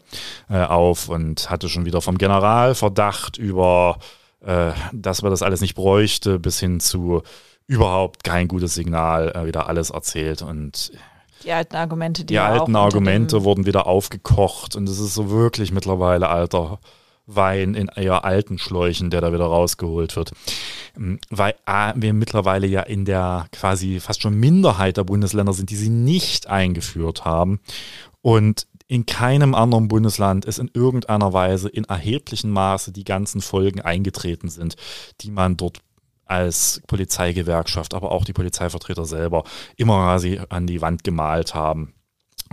äh, 0.50 0.64
auf 0.64 1.10
und 1.10 1.50
hatte 1.50 1.68
schon 1.68 1.86
wieder 1.86 2.02
vom 2.02 2.18
General 2.18 2.74
Verdacht 2.74 3.38
über, 3.38 3.98
äh, 4.46 4.72
dass 4.94 5.22
man 5.22 5.32
das 5.32 5.42
alles 5.42 5.60
nicht 5.60 5.76
bräuchte, 5.76 6.40
bis 6.40 6.60
hin 6.60 6.80
zu 6.80 7.22
überhaupt 7.68 8.24
kein 8.24 8.48
gutes 8.48 8.76
Signal, 8.76 9.32
äh, 9.36 9.46
wieder 9.46 9.68
alles 9.68 9.90
erzählt 9.90 10.42
und 10.42 10.92
die 11.44 11.52
alten 11.52 11.76
Argumente, 11.76 12.24
die, 12.24 12.36
die 12.36 12.40
alten 12.40 12.76
Argumente 12.76 13.44
wurden 13.44 13.66
wieder 13.66 13.86
aufgekocht 13.86 14.76
und 14.76 14.88
es 14.88 15.00
ist 15.00 15.14
so 15.14 15.30
wirklich 15.30 15.72
mittlerweile 15.72 16.30
alter 16.30 16.80
Wein 17.26 17.74
in 17.74 17.88
eher 17.88 18.26
alten 18.26 18.58
Schläuchen, 18.58 19.10
der 19.10 19.22
da 19.22 19.32
wieder 19.32 19.46
rausgeholt 19.46 20.16
wird. 20.16 20.32
Ähm, 20.98 21.20
weil 21.30 21.56
A, 21.66 21.94
wir 21.96 22.14
mittlerweile 22.14 22.68
ja 22.68 22.82
in 22.82 23.06
der 23.06 23.48
quasi 23.52 24.00
fast 24.00 24.22
schon 24.22 24.36
Minderheit 24.36 24.98
der 24.98 25.06
Bundesländer 25.06 25.54
sind, 25.54 25.70
die 25.70 25.76
sie 25.76 25.90
nicht 25.90 26.48
eingeführt 26.48 27.24
haben. 27.24 27.60
Und 28.22 28.68
in 28.88 29.06
keinem 29.06 29.56
anderen 29.56 29.88
Bundesland 29.88 30.46
ist 30.46 30.60
in 30.60 30.70
irgendeiner 30.74 31.32
Weise 31.34 31.70
in 31.70 31.86
erheblichem 31.86 32.52
Maße 32.52 32.92
die 32.92 33.06
ganzen 33.06 33.42
Folgen 33.42 33.82
eingetreten 33.82 34.50
sind, 34.50 34.76
die 35.22 35.32
man 35.32 35.58
dort 35.58 35.80
als 36.26 36.82
Polizeigewerkschaft, 36.88 37.94
aber 37.94 38.12
auch 38.12 38.26
die 38.26 38.34
Polizeivertreter 38.34 39.06
selber 39.06 39.44
immer 39.76 39.98
quasi 40.04 40.40
an 40.50 40.68
die 40.68 40.82
Wand 40.82 41.04
gemalt 41.04 41.54
haben. 41.54 41.94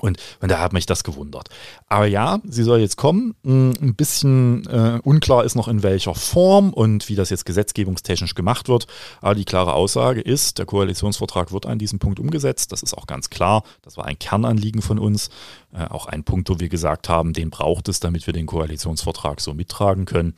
Und, 0.00 0.19
und 0.41 0.50
da 0.50 0.59
hat 0.61 0.73
mich 0.73 0.87
das 0.87 1.05
gewundert. 1.05 1.49
Aber 1.87 2.07
ja, 2.07 2.41
sie 2.45 2.62
soll 2.62 2.81
jetzt 2.81 2.97
kommen. 2.97 3.35
Mm, 3.43 3.71
ein 3.81 3.95
bisschen 3.95 4.67
äh, 4.67 4.99
unklar 5.03 5.45
ist 5.45 5.57
noch 5.57 5.69
in 5.69 5.83
welcher 5.83 6.15
Form 6.15 6.73
und 6.73 7.09
wie 7.09 7.15
das 7.15 7.31
jetzt 7.31 7.45
gesetzgebungstechnisch 7.45 8.35
gemacht 8.35 8.69
wird. 8.69 8.87
Aber 9.21 9.35
die 9.35 9.45
klare 9.45 9.75
Aussage 9.75 10.21
ist, 10.21 10.59
der 10.59 10.67
Koalitionsvertrag 10.67 11.53
wird 11.53 11.67
an 11.67 11.79
diesem 11.79 11.99
Punkt 11.99 12.19
umgesetzt. 12.19 12.73
Das 12.73 12.83
ist 12.83 12.97
auch 12.97 13.07
ganz 13.07 13.31
klar. 13.31 13.62
Das 13.83 13.97
war 13.97 14.07
ein 14.07 14.19
Kernanliegen 14.19 14.83
von 14.83 14.99
uns. 14.99 15.29
Äh, 15.73 15.85
auch 15.85 16.07
ein 16.07 16.25
Punkt, 16.25 16.49
wo 16.50 16.59
wir 16.59 16.69
gesagt 16.69 17.09
haben, 17.09 17.33
den 17.33 17.50
braucht 17.50 17.89
es, 17.89 18.00
damit 18.00 18.27
wir 18.27 18.33
den 18.33 18.47
Koalitionsvertrag 18.47 19.41
so 19.41 19.55
mittragen 19.55 20.05
können. 20.05 20.35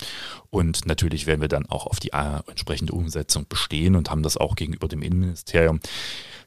Und 0.51 0.87
natürlich 0.87 1.27
werden 1.27 1.41
wir 1.41 1.49
dann 1.49 1.67
auch 1.67 1.87
auf 1.87 2.01
die 2.01 2.13
äh, 2.13 2.41
entsprechende 2.49 2.93
Umsetzung 2.93 3.47
bestehen 3.49 3.97
und 3.97 4.11
haben 4.11 4.23
das 4.23 4.37
auch 4.37 4.57
gegenüber 4.57 4.89
dem 4.89 5.03
Innenministerium 5.03 5.81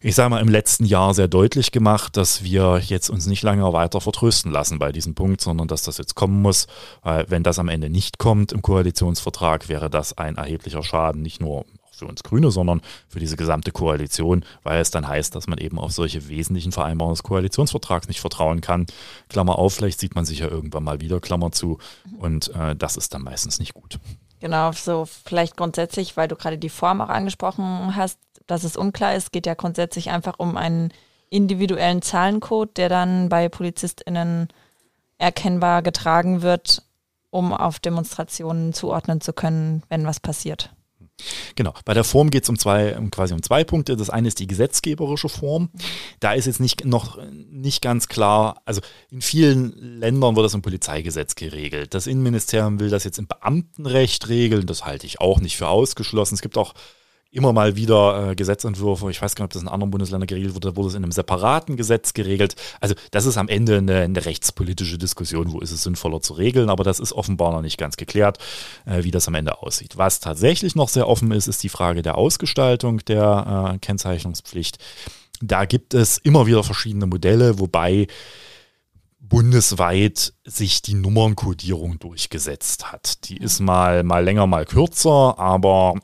ich 0.02 0.14
sage 0.14 0.30
mal, 0.30 0.42
im 0.42 0.50
letzten 0.50 0.86
Jahr 0.86 1.16
sehr 1.16 1.28
deutlich 1.28 1.72
gemacht, 1.72 2.16
dass 2.16 2.44
wir 2.44 2.80
jetzt 2.86 3.10
uns 3.10 3.26
nicht 3.26 3.42
lange 3.42 3.74
weiter 3.74 4.00
vertrösten 4.00 4.52
lassen 4.52 4.78
bei 4.78 4.92
diesem 4.92 5.16
Punkt, 5.16 5.42
sondern 5.42 5.68
dass 5.68 5.82
das 5.82 5.98
jetzt 5.98 6.14
kommen 6.14 6.44
muss. 6.44 6.68
Weil 7.02 7.26
wenn 7.30 7.42
das 7.42 7.58
am 7.58 7.70
Ende 7.70 7.90
nicht 7.90 8.20
kommt 8.20 8.52
im 8.52 8.62
Koalitionsvertrag, 8.62 9.68
wäre 9.68 9.90
das 9.90 10.16
ein 10.16 10.36
erheblicher 10.36 10.84
Schaden, 10.84 11.24
nicht 11.24 11.42
nur 11.42 11.66
für 11.96 12.06
uns 12.06 12.24
Grüne, 12.24 12.52
sondern 12.52 12.82
für 13.08 13.20
diese 13.20 13.38
gesamte 13.38 13.72
Koalition, 13.72 14.46
weil 14.64 14.82
es 14.82 14.92
dann 14.92 15.08
heißt, 15.08 15.36
dass 15.36 15.48
man 15.48 15.58
eben 15.58 15.80
auf 15.80 15.92
solche 15.92 16.28
wesentlichen 16.28 16.72
Vereinbarungen 16.72 17.16
des 17.16 17.24
Koalitionsvertrags 17.24 18.08
nicht 18.08 18.22
vertrauen 18.22 18.62
kann. 18.62 18.86
Klammer 19.30 19.58
auf, 19.58 19.74
vielleicht 19.74 20.00
sieht 20.00 20.16
man 20.16 20.26
sich 20.26 20.40
ja 20.40 20.48
irgendwann 20.48 20.84
mal 20.84 21.02
wieder, 21.02 21.20
Klammer 21.20 21.52
zu. 21.52 21.80
Und 22.20 22.54
äh, 22.56 22.76
das 22.76 22.98
ist 22.98 23.14
dann 23.14 23.24
meistens 23.24 23.60
nicht 23.60 23.74
gut. 23.74 24.00
Genau, 24.40 24.72
so 24.74 25.06
vielleicht 25.06 25.58
grundsätzlich, 25.58 26.18
weil 26.18 26.28
du 26.28 26.36
gerade 26.36 26.58
die 26.58 26.70
Form 26.70 27.02
auch 27.02 27.10
angesprochen 27.10 27.96
hast, 27.96 28.20
dass 28.48 28.64
es 28.64 28.78
unklar 28.78 29.16
ist, 29.16 29.32
geht 29.32 29.48
ja 29.48 29.56
grundsätzlich 29.56 30.12
einfach 30.12 30.36
um 30.38 30.58
einen 30.58 30.92
individuellen 31.30 32.02
Zahlencode, 32.02 32.78
der 32.78 32.90
dann 32.90 33.30
bei 33.30 33.50
PolizistInnen 33.50 34.50
erkennbar 35.18 35.82
getragen 35.82 36.42
wird, 36.42 36.84
um 37.32 37.54
auf 37.54 37.80
Demonstrationen 37.80 38.74
zuordnen 38.74 39.22
zu 39.22 39.34
können, 39.34 39.84
wenn 39.90 40.06
was 40.06 40.20
passiert. 40.20 40.75
Genau. 41.56 41.74
Bei 41.86 41.94
der 41.94 42.04
Form 42.04 42.30
geht 42.30 42.44
es 42.44 42.50
um 42.50 42.60
zwei, 42.60 42.98
quasi 43.12 43.34
um 43.34 43.42
zwei 43.42 43.64
Punkte. 43.64 43.96
Das 43.96 44.10
eine 44.10 44.28
ist 44.28 44.40
die 44.40 44.48
gesetzgeberische 44.48 45.30
Form. 45.30 45.70
Da 46.20 46.34
ist 46.34 46.46
jetzt 46.46 46.60
nicht, 46.60 46.86
noch 46.86 47.18
nicht 47.32 47.82
ganz 47.82 48.08
klar, 48.08 48.62
also 48.66 48.82
in 49.10 49.22
vielen 49.22 50.00
Ländern 50.00 50.36
wird 50.36 50.46
das 50.46 50.54
im 50.54 50.62
Polizeigesetz 50.62 51.36
geregelt. 51.36 51.94
Das 51.94 52.08
Innenministerium 52.08 52.80
will 52.80 52.90
das 52.90 53.06
jetzt 53.06 53.20
im 53.20 53.28
Beamtenrecht 53.28 54.28
regeln. 54.28 54.66
Das 54.66 54.86
halte 54.86 55.06
ich 55.06 55.22
auch 55.22 55.40
nicht 55.40 55.58
für 55.58 55.68
ausgeschlossen. 55.68 56.36
Es 56.36 56.42
gibt 56.42 56.58
auch 56.58 56.74
immer 57.36 57.54
mal 57.54 57.76
wieder 57.76 58.32
äh, 58.32 58.36
Gesetzentwürfe, 58.36 59.10
ich 59.12 59.22
weiß 59.22 59.36
gar 59.36 59.44
nicht, 59.44 59.50
ob 59.50 59.54
das 59.54 59.62
in 59.62 59.68
anderen 59.68 59.92
Bundesländern 59.92 60.28
geregelt 60.28 60.56
wurde, 60.56 60.76
wurde 60.76 60.90
es 60.90 60.96
in 60.96 61.04
einem 61.04 61.12
separaten 61.12 61.76
Gesetz 61.78 62.14
geregelt. 62.14 62.56
Also 62.80 62.96
das 63.12 63.26
ist 63.26 63.38
am 63.38 63.48
Ende 63.48 63.78
eine, 63.78 64.02
eine, 64.02 64.26
rechtspolitische 64.26 64.98
Diskussion, 64.98 65.52
wo 65.52 65.60
ist 65.60 65.72
es 65.72 65.84
sinnvoller 65.84 66.22
zu 66.22 66.34
regeln, 66.34 66.70
aber 66.70 66.84
das 66.84 67.00
ist 67.00 67.14
offenbar 67.14 67.52
noch 67.52 67.62
nicht 67.62 67.78
ganz 67.78 67.98
geklärt, 67.98 68.38
äh, 68.86 69.04
wie 69.04 69.12
das 69.12 69.28
am 69.28 69.36
Ende 69.36 69.62
aussieht. 69.62 69.98
Was 69.98 70.20
tatsächlich 70.20 70.76
noch 70.76 70.90
sehr 70.90 71.08
offen 71.08 71.32
ist, 71.32 71.48
ist 71.48 71.62
die 71.64 71.70
Frage 71.70 72.02
der 72.02 72.18
Ausgestaltung 72.18 73.00
der 73.06 73.74
äh, 73.74 73.78
Kennzeichnungspflicht. 73.80 74.80
Da 75.42 75.66
gibt 75.66 75.94
es 75.94 76.18
immer 76.18 76.48
wieder 76.48 76.64
verschiedene 76.64 77.06
Modelle, 77.06 77.60
wobei 77.60 78.08
bundesweit 79.20 80.34
sich 80.46 80.82
die 80.82 80.94
Nummernkodierung 80.94 82.00
durchgesetzt 82.00 82.92
hat. 82.92 83.28
Die 83.28 83.38
ist 83.38 83.60
mal, 83.60 84.04
mal 84.04 84.24
länger, 84.24 84.48
mal 84.48 84.66
kürzer, 84.66 85.38
aber 85.40 85.96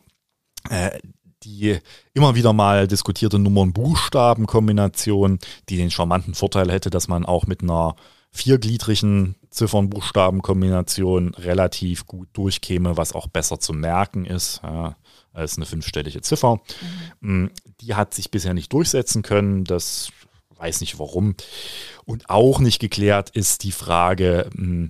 äh, 0.69 0.99
die 1.43 1.79
immer 2.13 2.35
wieder 2.35 2.53
mal 2.53 2.87
diskutierte 2.87 3.39
Nummern-Buchstaben-Kombination, 3.39 5.39
die 5.69 5.77
den 5.77 5.91
charmanten 5.91 6.33
Vorteil 6.33 6.71
hätte, 6.71 6.89
dass 6.89 7.07
man 7.07 7.25
auch 7.25 7.47
mit 7.47 7.61
einer 7.61 7.95
viergliedrigen 8.31 9.35
Ziffern-Buchstaben-Kombination 9.49 11.35
relativ 11.35 12.05
gut 12.05 12.29
durchkäme, 12.33 12.97
was 12.97 13.13
auch 13.13 13.27
besser 13.27 13.59
zu 13.59 13.73
merken 13.73 14.25
ist 14.25 14.61
ja, 14.63 14.95
als 15.33 15.57
eine 15.57 15.65
fünfstellige 15.65 16.21
Ziffer. 16.21 16.61
Mhm. 17.19 17.43
Mm, 17.43 17.49
die 17.81 17.95
hat 17.95 18.13
sich 18.13 18.31
bisher 18.31 18.53
nicht 18.53 18.71
durchsetzen 18.71 19.21
können. 19.21 19.65
Das 19.65 20.11
weiß 20.55 20.81
nicht 20.81 20.99
warum. 20.99 21.35
Und 22.05 22.29
auch 22.29 22.59
nicht 22.59 22.79
geklärt 22.79 23.31
ist 23.31 23.63
die 23.63 23.73
Frage, 23.73 24.49
mm, 24.53 24.85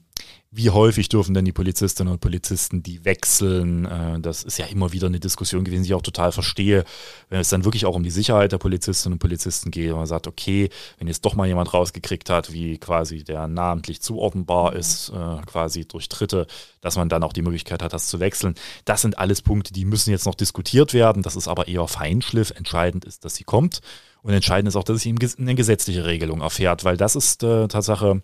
wie 0.54 0.70
häufig 0.70 1.08
dürfen 1.08 1.34
denn 1.34 1.46
die 1.46 1.54
Polizistinnen 1.54 2.12
und 2.12 2.20
Polizisten 2.20 2.84
die 2.84 3.06
wechseln? 3.06 3.86
Äh, 3.86 4.20
das 4.20 4.44
ist 4.44 4.60
ja 4.60 4.66
immer 4.66 4.92
wieder 4.92 5.08
eine 5.08 5.22
Diskussion 5.22 5.64
gewesen, 5.64 5.84
die 5.84 5.90
ich 5.90 5.94
auch 5.94 6.02
total 6.02 6.34
verstehe. 6.34 6.84
Wenn 7.30 7.40
es 7.40 7.48
dann 7.48 7.64
wirklich 7.64 7.86
auch 7.86 7.96
um 7.96 8.04
die 8.04 8.12
Sicherheit 8.12 8.52
der 8.52 8.58
Polizistinnen 8.58 9.14
und 9.14 9.20
Polizisten 9.20 9.72
geht 9.72 9.92
und 9.92 9.98
man 9.98 10.08
sagt, 10.08 10.28
okay, 10.28 10.70
wenn 10.98 11.08
jetzt 11.08 11.24
doch 11.24 11.36
mal 11.36 11.48
jemand 11.48 11.74
rausgekriegt 11.74 12.30
hat, 12.30 12.52
wie 12.52 12.78
quasi 12.80 13.24
der 13.24 13.48
namentlich 13.48 14.02
zuordnenbar 14.02 14.72
mhm. 14.72 14.78
ist, 14.78 15.10
äh, 15.10 15.42
quasi 15.46 15.86
durch 15.86 16.10
Dritte, 16.10 16.48
dass 16.82 16.98
man 16.98 17.08
dann 17.08 17.24
auch 17.24 17.34
die 17.34 17.44
Möglichkeit 17.44 17.82
hat, 17.82 17.94
das 17.94 18.08
zu 18.08 18.20
wechseln. 18.20 18.56
Das 18.84 19.02
sind 19.02 19.18
alles 19.18 19.42
Punkte, 19.42 19.72
die 19.72 19.86
müssen 19.86 20.12
jetzt 20.12 20.26
noch 20.26 20.36
diskutiert 20.36 20.94
werden. 20.94 21.24
Das 21.24 21.38
ist 21.38 21.48
aber 21.48 21.70
eher 21.70 21.88
Feinschliff. 21.88 22.52
Entscheidend 22.52 23.06
ist, 23.06 23.24
dass 23.24 23.36
sie 23.36 23.46
kommt. 23.46 23.80
Und 24.22 24.34
entscheidend 24.34 24.68
ist 24.68 24.76
auch, 24.76 24.84
dass 24.84 25.02
sie 25.02 25.16
eine 25.38 25.56
gesetzliche 25.56 26.06
Regelung 26.06 26.42
erfährt, 26.42 26.84
weil 26.84 26.98
das 26.98 27.16
ist 27.16 27.42
äh, 27.42 27.70
Tatsache 27.70 28.22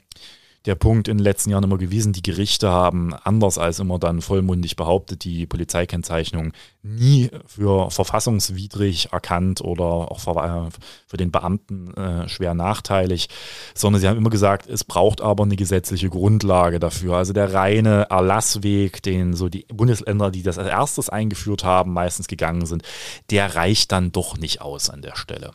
der 0.67 0.75
Punkt 0.75 1.07
in 1.07 1.17
den 1.17 1.23
letzten 1.23 1.49
Jahren 1.49 1.63
immer 1.63 1.77
gewesen, 1.77 2.11
die 2.11 2.21
Gerichte 2.21 2.69
haben 2.69 3.13
anders 3.13 3.57
als 3.57 3.79
immer 3.79 3.99
dann 3.99 4.21
vollmundig 4.21 4.75
behauptet, 4.75 5.23
die 5.23 5.45
Polizeikennzeichnung 5.45 6.51
nie 6.83 7.31
für 7.45 7.89
verfassungswidrig 7.89 9.09
erkannt 9.13 9.61
oder 9.61 9.85
auch 9.85 10.19
für, 10.19 10.31
äh, 10.31 10.69
für 11.07 11.17
den 11.17 11.31
Beamten 11.31 11.93
äh, 11.93 12.27
schwer 12.27 12.53
nachteilig, 12.53 13.29
sondern 13.73 14.01
sie 14.01 14.07
haben 14.07 14.17
immer 14.17 14.29
gesagt, 14.29 14.67
es 14.67 14.83
braucht 14.83 15.21
aber 15.21 15.45
eine 15.45 15.55
gesetzliche 15.55 16.09
Grundlage 16.09 16.79
dafür. 16.79 17.15
Also 17.15 17.31
der 17.31 17.53
reine 17.53 18.07
Erlassweg, 18.09 19.01
den 19.01 19.33
so 19.33 19.47
die 19.47 19.65
Bundesländer, 19.69 20.31
die 20.31 20.43
das 20.43 20.57
als 20.57 20.67
erstes 20.67 21.09
eingeführt 21.09 21.63
haben, 21.63 21.93
meistens 21.93 22.27
gegangen 22.27 22.65
sind, 22.65 22.83
der 23.31 23.55
reicht 23.55 23.93
dann 23.93 24.11
doch 24.11 24.37
nicht 24.37 24.61
aus 24.61 24.89
an 24.89 25.01
der 25.01 25.15
Stelle. 25.15 25.53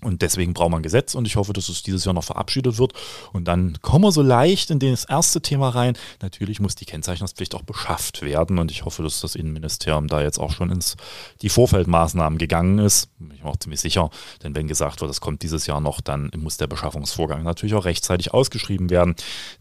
Und 0.00 0.22
deswegen 0.22 0.54
braucht 0.54 0.70
man 0.70 0.80
ein 0.80 0.84
Gesetz 0.84 1.16
und 1.16 1.26
ich 1.26 1.34
hoffe, 1.34 1.52
dass 1.52 1.68
es 1.68 1.82
dieses 1.82 2.04
Jahr 2.04 2.14
noch 2.14 2.22
verabschiedet 2.22 2.78
wird. 2.78 2.92
Und 3.32 3.46
dann 3.46 3.80
kommen 3.82 4.04
wir 4.04 4.12
so 4.12 4.22
leicht 4.22 4.70
in 4.70 4.78
das 4.78 5.04
erste 5.04 5.40
Thema 5.40 5.70
rein. 5.70 5.96
Natürlich 6.22 6.60
muss 6.60 6.76
die 6.76 6.84
Kennzeichnungspflicht 6.84 7.54
auch 7.56 7.62
beschafft 7.62 8.22
werden 8.22 8.58
und 8.58 8.70
ich 8.70 8.84
hoffe, 8.84 9.02
dass 9.02 9.20
das 9.20 9.34
Innenministerium 9.34 10.06
da 10.06 10.22
jetzt 10.22 10.38
auch 10.38 10.52
schon 10.52 10.70
ins 10.70 10.96
die 11.42 11.48
Vorfeldmaßnahmen 11.48 12.38
gegangen 12.38 12.78
ist. 12.78 13.08
Bin 13.18 13.32
ich 13.32 13.42
mir 13.42 13.50
auch 13.50 13.56
ziemlich 13.56 13.80
sicher, 13.80 14.10
denn 14.44 14.54
wenn 14.54 14.68
gesagt 14.68 15.00
wird, 15.00 15.10
das 15.10 15.20
kommt 15.20 15.42
dieses 15.42 15.66
Jahr 15.66 15.80
noch, 15.80 16.00
dann 16.00 16.30
muss 16.36 16.58
der 16.58 16.68
Beschaffungsvorgang 16.68 17.42
natürlich 17.42 17.74
auch 17.74 17.84
rechtzeitig 17.84 18.32
ausgeschrieben 18.32 18.90
werden. 18.90 19.16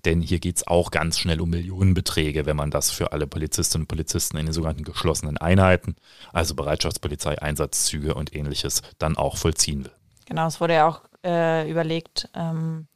Denn 0.05 0.21
hier 0.21 0.39
geht 0.39 0.57
es 0.57 0.67
auch 0.67 0.91
ganz 0.91 1.17
schnell 1.17 1.41
um 1.41 1.49
Millionenbeträge, 1.49 2.45
wenn 2.45 2.55
man 2.55 2.69
das 2.69 2.91
für 2.91 3.11
alle 3.11 3.25
Polizistinnen 3.25 3.83
und 3.83 3.87
Polizisten 3.87 4.37
in 4.37 4.45
den 4.45 4.53
sogenannten 4.53 4.83
geschlossenen 4.83 5.37
Einheiten, 5.37 5.95
also 6.31 6.53
Bereitschaftspolizei, 6.53 7.41
Einsatzzüge 7.41 8.13
und 8.13 8.35
ähnliches, 8.35 8.83
dann 8.99 9.17
auch 9.17 9.37
vollziehen 9.37 9.85
will. 9.85 9.91
Genau, 10.27 10.45
es 10.45 10.59
wurde 10.59 10.75
ja 10.75 10.87
auch 10.87 11.01
äh, 11.23 11.69
überlegt, 11.69 12.29
ähm, 12.35 12.87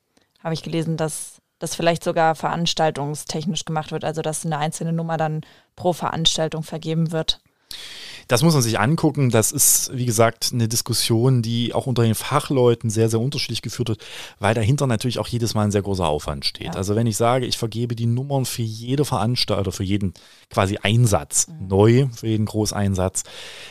habe 0.44 0.54
ich 0.54 0.64
gelesen, 0.64 0.98
dass 0.98 1.42
das 1.60 1.76
vielleicht 1.76 2.04
sogar 2.04 2.36
veranstaltungstechnisch 2.36 3.66
gemacht 3.66 3.92
wird, 3.92 4.04
also 4.04 4.22
dass 4.22 4.46
eine 4.46 4.58
einzelne 4.58 4.94
Nummer 4.94 5.18
dann 5.18 5.42
pro 5.76 5.94
Veranstaltung 5.94 6.64
vergeben 6.64 7.12
wird. 7.12 7.40
Das 8.28 8.44
muss 8.44 8.54
man 8.54 8.64
sich 8.64 8.80
angucken. 8.80 9.30
Das 9.30 9.52
ist, 9.52 9.92
wie 9.94 10.06
gesagt, 10.06 10.52
eine 10.54 10.68
Diskussion, 10.68 11.42
die 11.42 11.74
auch 11.74 11.88
unter 11.88 12.04
den 12.04 12.16
Fachleuten 12.16 12.90
sehr, 12.90 13.10
sehr 13.10 13.20
unterschiedlich 13.20 13.62
geführt 13.62 13.90
wird, 13.90 14.06
weil 14.40 14.54
dahinter 14.54 14.88
natürlich 14.88 15.20
auch 15.20 15.28
jedes 15.28 15.54
Mal 15.54 15.64
ein 15.64 15.72
sehr 15.72 15.82
großer 15.82 16.08
Aufwand 16.08 16.46
steht. 16.46 16.68
Ja. 16.68 16.74
Also 16.74 16.96
wenn 16.96 17.08
ich 17.08 17.18
sage, 17.18 17.46
ich 17.46 17.58
vergebe 17.58 17.96
die 17.96 18.06
Nummern 18.06 18.46
für 18.46 18.62
jede 18.62 19.06
Veranstaltung 19.06 19.62
oder 19.62 19.72
für 19.72 19.84
jeden 19.84 20.14
quasi 20.50 20.78
Einsatz 20.82 21.48
mhm. 21.48 21.68
neu, 21.68 22.08
für 22.14 22.28
jeden 22.28 22.46
Großeinsatz, 22.46 23.24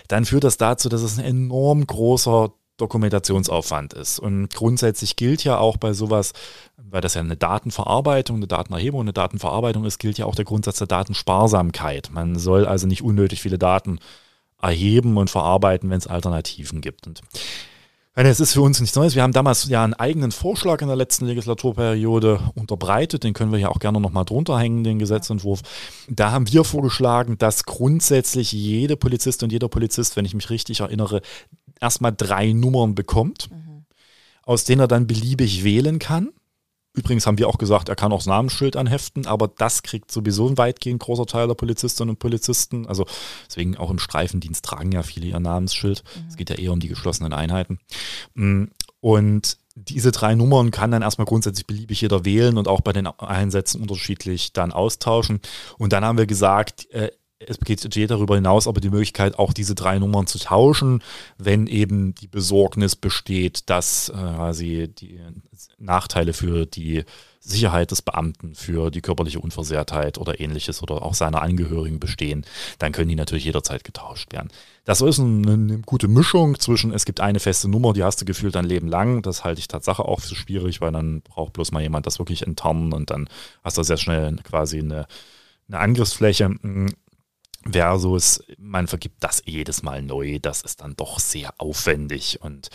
dann 0.09 0.25
führt 0.25 0.45
das 0.45 0.57
dazu, 0.57 0.89
dass 0.89 1.03
es 1.03 1.19
ein 1.19 1.25
enorm 1.25 1.87
großer 1.87 2.53
Dokumentationsaufwand 2.81 3.95
ist. 3.95 4.19
Und 4.19 4.53
grundsätzlich 4.55 5.17
gilt 5.17 5.45
ja 5.45 5.59
auch 5.59 5.77
bei 5.77 5.93
sowas, 5.93 6.33
weil 6.77 7.01
das 7.01 7.15
ja 7.15 7.21
eine 7.21 7.37
Datenverarbeitung, 7.37 8.37
eine 8.37 8.47
Datenerhebung, 8.47 9.03
eine 9.03 9.13
Datenverarbeitung 9.13 9.85
ist, 9.85 9.99
gilt 9.99 10.19
ja 10.19 10.27
auch 10.27 10.35
der 10.35 10.45
Grundsatz 10.45 10.79
der 10.79 10.87
Datensparsamkeit. 10.87 12.11
Man 12.13 12.39
soll 12.39 12.67
also 12.67 12.87
nicht 12.87 13.03
unnötig 13.03 13.41
viele 13.43 13.59
Daten 13.59 13.99
erheben 14.61 15.17
und 15.17 15.31
verarbeiten, 15.31 15.91
wenn 15.91 15.99
es 15.99 16.07
Alternativen 16.07 16.81
gibt. 16.81 17.07
Und 17.07 17.23
es 18.15 18.41
ist 18.41 18.53
für 18.53 18.61
uns 18.61 18.81
nichts 18.81 18.97
Neues. 18.97 19.15
Wir 19.15 19.23
haben 19.23 19.33
damals 19.33 19.69
ja 19.69 19.83
einen 19.85 19.95
eigenen 19.95 20.33
Vorschlag 20.33 20.83
in 20.83 20.89
der 20.89 20.97
letzten 20.97 21.27
Legislaturperiode 21.27 22.41
unterbreitet. 22.55 23.25
Den 23.25 23.35
können 23.35 23.53
wir 23.53 23.59
ja 23.59 23.69
auch 23.69 23.79
gerne 23.79 24.01
nochmal 24.01 24.25
drunter 24.25 24.59
hängen, 24.59 24.85
den 24.85 24.99
Gesetzentwurf. 24.99 25.61
Da 26.09 26.33
haben 26.33 26.51
wir 26.53 26.65
vorgeschlagen, 26.65 27.39
dass 27.39 27.65
grundsätzlich 27.65 28.53
jede 28.53 28.97
Polizistin 28.97 29.47
und 29.47 29.53
jeder 29.53 29.69
Polizist, 29.69 30.17
wenn 30.17 30.25
ich 30.25 30.35
mich 30.35 30.51
richtig 30.51 30.81
erinnere, 30.81 31.23
erstmal 31.81 32.13
drei 32.15 32.53
Nummern 32.53 32.95
bekommt, 32.95 33.51
mhm. 33.51 33.85
aus 34.43 34.65
denen 34.65 34.81
er 34.81 34.89
dann 34.89 35.07
beliebig 35.07 35.65
wählen 35.65 35.99
kann. 35.99 36.31
Übrigens 36.93 37.27
haben 37.27 37.39
wir 37.39 37.49
auch 37.49 37.59
gesagt, 37.59 37.89
er 37.89 37.95
kann 37.95 38.13
auch 38.13 38.19
das 38.19 38.27
Namensschild 38.27 38.77
anheften, 38.77 39.25
aber 39.27 39.47
das 39.47 39.85
kriegt 39.85 40.11
sowieso 40.11 40.49
ein 40.49 40.59
weitgehend 40.59 41.01
großer 41.01 41.25
Teil 41.25 41.47
der 41.47 41.55
Polizistinnen 41.55 42.11
und 42.11 42.19
Polizisten. 42.19 42.87
Also 42.87 43.07
deswegen 43.49 43.77
auch 43.77 43.91
im 43.91 44.01
Streifendienst 44.01 44.65
tragen 44.65 44.91
ja 44.91 45.05
viele 45.05 45.27
ihr 45.27 45.39
Namensschild. 45.39 46.03
Mhm. 46.03 46.29
Es 46.29 46.37
geht 46.37 46.51
ja 46.51 46.57
eher 46.57 46.73
um 46.73 46.81
die 46.81 46.89
geschlossenen 46.89 47.33
Einheiten. 47.33 47.79
Mm, 48.35 48.65
und 49.01 49.57
diese 49.77 50.11
drei 50.11 50.35
Nummern 50.35 50.73
kann 50.73 50.91
dann 50.91 51.03
erstmal 51.03 51.27
grundsätzlich 51.27 51.67
beliebig 51.67 52.01
jeder 52.01 52.25
wählen 52.25 52.59
und 52.59 52.67
auch 52.67 52.81
bei 52.81 52.93
den 52.93 53.07
Einsätzen 53.07 53.81
unterschiedlich 53.81 54.53
dann 54.53 54.73
austauschen. 54.73 55.41
Und 55.79 55.93
dann 55.93 56.05
haben 56.05 56.19
wir 56.19 56.27
gesagt, 56.27 56.91
äh, 56.91 57.11
es 57.47 57.59
geht 57.59 58.11
darüber 58.11 58.35
hinaus 58.35 58.69
aber 58.69 58.81
die 58.81 58.91
Möglichkeit, 58.91 59.39
auch 59.39 59.53
diese 59.53 59.75
drei 59.75 59.99
Nummern 59.99 60.27
zu 60.27 60.39
tauschen, 60.39 61.03
wenn 61.39 61.67
eben 61.67 62.15
die 62.15 62.29
Besorgnis 62.29 62.97
besteht, 62.97 63.71
dass 63.71 64.11
äh, 64.11 64.13
quasi 64.13 64.89
die 64.89 65.21
Nachteile 65.79 66.33
für 66.33 66.67
die 66.67 67.05
Sicherheit 67.43 67.91
des 67.91 68.03
Beamten, 68.03 68.55
für 68.55 68.91
die 68.91 69.01
körperliche 69.01 69.41
Unversehrtheit 69.41 70.19
oder 70.19 70.41
ähnliches 70.41 70.83
oder 70.83 71.03
auch 71.03 71.15
seiner 71.15 71.41
Angehörigen 71.41 71.99
bestehen, 71.99 72.45
dann 72.79 72.93
können 72.93 73.09
die 73.09 73.15
natürlich 73.15 73.47
jederzeit 73.47 73.83
getauscht 73.83 74.31
werden. 74.33 74.51
Das 74.85 75.01
ist 75.01 75.19
eine, 75.19 75.53
eine 75.53 75.79
gute 75.79 76.09
Mischung 76.09 76.61
zwischen, 76.61 76.93
es 76.93 77.07
gibt 77.07 77.21
eine 77.21 77.41
feste 77.41 77.69
Nummer, 77.69 77.95
die 77.95 78.05
hast 78.05 78.21
du 78.21 78.27
gefühlt 78.27 78.55
dein 78.55 78.67
Leben 78.67 78.89
lang. 78.89 79.23
Das 79.23 79.43
halte 79.45 79.61
ich 79.61 79.69
Tatsache 79.69 80.05
auch 80.05 80.21
für 80.21 80.35
schwierig, 80.35 80.83
weil 80.83 80.93
dann 80.93 81.23
braucht 81.23 81.55
bloß 81.55 81.73
mal 81.73 81.83
jemand 81.83 82.07
das 82.07 82.19
wirklich 82.19 82.47
enttarnen 82.47 82.93
und 82.93 83.09
dann 83.09 83.29
hast 83.65 83.79
du 83.79 83.83
sehr 83.83 83.97
schnell 83.97 84.37
quasi 84.45 84.81
eine, 84.81 85.07
eine 85.69 85.79
Angriffsfläche 85.79 86.51
versus 87.69 88.43
man 88.59 88.87
vergibt 88.87 89.17
das 89.21 89.43
jedes 89.45 89.83
Mal 89.83 90.03
neu. 90.03 90.39
Das 90.41 90.63
ist 90.63 90.81
dann 90.81 90.97
doch 90.97 91.19
sehr 91.19 91.53
aufwendig 91.59 92.41
und 92.43 92.71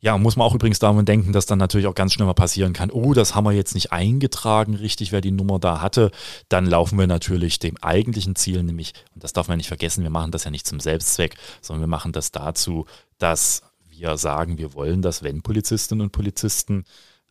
ja, 0.00 0.16
muss 0.16 0.36
man 0.36 0.46
auch 0.46 0.54
übrigens 0.54 0.78
daran 0.78 1.04
denken, 1.04 1.32
dass 1.32 1.46
dann 1.46 1.58
natürlich 1.58 1.88
auch 1.88 1.94
ganz 1.94 2.12
schnell 2.12 2.26
mal 2.26 2.34
passieren 2.34 2.72
kann, 2.72 2.90
oh, 2.90 3.14
das 3.14 3.34
haben 3.34 3.44
wir 3.44 3.52
jetzt 3.52 3.74
nicht 3.74 3.90
eingetragen, 3.90 4.74
richtig, 4.76 5.10
wer 5.10 5.20
die 5.20 5.32
Nummer 5.32 5.58
da 5.58 5.80
hatte. 5.80 6.12
Dann 6.48 6.66
laufen 6.66 6.98
wir 6.98 7.08
natürlich 7.08 7.58
dem 7.58 7.76
eigentlichen 7.78 8.36
Ziel, 8.36 8.62
nämlich, 8.62 8.92
und 9.14 9.24
das 9.24 9.32
darf 9.32 9.48
man 9.48 9.56
nicht 9.56 9.66
vergessen, 9.66 10.04
wir 10.04 10.10
machen 10.10 10.30
das 10.30 10.44
ja 10.44 10.52
nicht 10.52 10.68
zum 10.68 10.78
Selbstzweck, 10.78 11.34
sondern 11.60 11.82
wir 11.82 11.88
machen 11.88 12.12
das 12.12 12.30
dazu, 12.30 12.86
dass 13.18 13.62
wir 13.88 14.16
sagen, 14.18 14.56
wir 14.56 14.72
wollen, 14.74 15.02
dass 15.02 15.24
wenn 15.24 15.42
Polizistinnen 15.42 16.02
und 16.02 16.12
Polizisten 16.12 16.84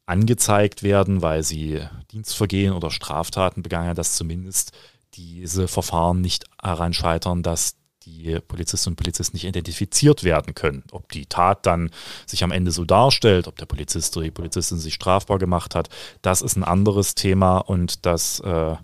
angezeigt 0.06 0.84
werden, 0.84 1.21
weil 1.21 1.43
sie 1.43 1.82
Dienstvergehen 2.12 2.73
oder 2.73 2.91
Straftaten 2.91 3.63
begangen 3.63 3.88
haben, 3.88 3.95
dass 3.95 4.15
zumindest 4.15 4.73
diese 5.18 5.68
Verfahren 5.68 6.22
nicht 6.22 6.46
daran 6.62 6.94
scheitern, 6.94 7.44
dass 7.44 7.76
die 8.06 8.40
Polizistinnen 8.40 8.94
und 8.94 9.04
Polizisten 9.04 9.36
nicht 9.36 9.46
identifiziert 9.46 10.24
werden 10.24 10.56
können. 10.56 10.84
Ob 10.92 11.12
die 11.12 11.26
Tat 11.26 11.66
dann 11.66 11.92
sich 12.26 12.44
am 12.44 12.52
Ende 12.52 12.72
so 12.72 12.86
darstellt, 12.86 13.48
ob 13.48 13.58
der 13.58 13.66
Polizist 13.66 14.16
oder 14.16 14.24
die 14.26 14.32
Polizistin 14.32 14.78
sich 14.78 14.94
strafbar 14.94 15.40
gemacht 15.40 15.76
hat, 15.76 15.90
das 16.22 16.42
ist 16.42 16.56
ein 16.56 16.64
anderes 16.64 17.16
Thema 17.16 17.58
und 17.58 18.06
das 18.06 18.40
äh, 18.40 18.76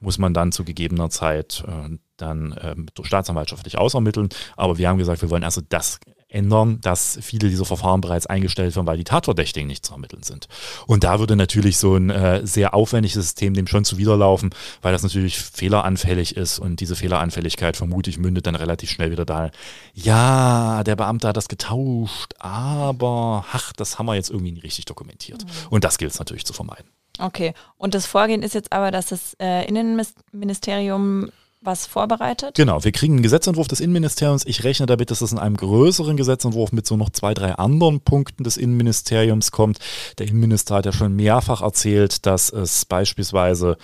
muss 0.00 0.18
man 0.18 0.34
dann 0.34 0.52
zu 0.52 0.64
gegebener 0.64 1.08
Zeit 1.08 1.64
äh, 1.66 1.96
dann 2.18 2.52
äh, 2.52 2.74
staatsanwaltschaftlich 3.02 3.78
ausermitteln. 3.78 4.28
Aber 4.56 4.76
wir 4.76 4.88
haben 4.88 4.98
gesagt, 4.98 5.22
wir 5.22 5.30
wollen 5.30 5.44
also 5.44 5.62
das 5.66 6.00
ändern, 6.28 6.80
dass 6.80 7.18
viele 7.22 7.48
dieser 7.48 7.64
Verfahren 7.64 8.00
bereits 8.00 8.26
eingestellt 8.26 8.74
werden, 8.74 8.86
weil 8.86 8.96
die 8.96 9.04
Tatverdächtigen 9.04 9.66
nicht 9.66 9.86
zu 9.86 9.92
ermitteln 9.92 10.22
sind. 10.22 10.48
Und 10.86 11.04
da 11.04 11.18
würde 11.18 11.36
natürlich 11.36 11.78
so 11.78 11.94
ein 11.94 12.10
äh, 12.10 12.46
sehr 12.46 12.74
aufwendiges 12.74 13.22
System 13.22 13.54
dem 13.54 13.66
schon 13.66 13.84
zuwiderlaufen, 13.84 14.50
weil 14.82 14.92
das 14.92 15.02
natürlich 15.02 15.38
fehleranfällig 15.38 16.36
ist 16.36 16.58
und 16.58 16.80
diese 16.80 16.96
Fehleranfälligkeit 16.96 17.76
vermutlich 17.76 18.18
mündet 18.18 18.46
dann 18.46 18.56
relativ 18.56 18.90
schnell 18.90 19.10
wieder 19.10 19.24
da. 19.24 19.50
Ja, 19.94 20.82
der 20.84 20.96
Beamte 20.96 21.28
hat 21.28 21.36
das 21.36 21.48
getauscht, 21.48 22.34
aber 22.38 23.44
ach, 23.52 23.72
das 23.72 23.98
haben 23.98 24.06
wir 24.06 24.14
jetzt 24.14 24.30
irgendwie 24.30 24.52
nicht 24.52 24.64
richtig 24.64 24.86
dokumentiert. 24.86 25.44
Mhm. 25.44 25.50
Und 25.70 25.84
das 25.84 25.98
gilt 25.98 26.12
es 26.12 26.18
natürlich 26.18 26.44
zu 26.44 26.52
vermeiden. 26.52 26.86
Okay, 27.18 27.54
und 27.78 27.94
das 27.94 28.06
Vorgehen 28.06 28.42
ist 28.42 28.54
jetzt 28.54 28.72
aber, 28.72 28.90
dass 28.90 29.06
das 29.06 29.34
äh, 29.40 29.66
Innenministerium 29.66 31.30
was 31.60 31.86
vorbereitet? 31.86 32.54
Genau, 32.54 32.84
wir 32.84 32.92
kriegen 32.92 33.14
einen 33.14 33.22
Gesetzentwurf 33.22 33.68
des 33.68 33.80
Innenministeriums. 33.80 34.44
Ich 34.46 34.64
rechne 34.64 34.86
damit, 34.86 35.10
dass 35.10 35.20
es 35.20 35.32
in 35.32 35.38
einem 35.38 35.56
größeren 35.56 36.16
Gesetzentwurf 36.16 36.72
mit 36.72 36.86
so 36.86 36.96
noch 36.96 37.10
zwei, 37.10 37.34
drei 37.34 37.54
anderen 37.54 38.00
Punkten 38.00 38.44
des 38.44 38.56
Innenministeriums 38.56 39.50
kommt. 39.50 39.78
Der 40.18 40.28
Innenminister 40.28 40.76
hat 40.76 40.86
ja 40.86 40.92
schon 40.92 41.16
mehrfach 41.16 41.62
erzählt, 41.62 42.26
dass 42.26 42.50
es 42.50 42.84
beispielsweise 42.84 43.76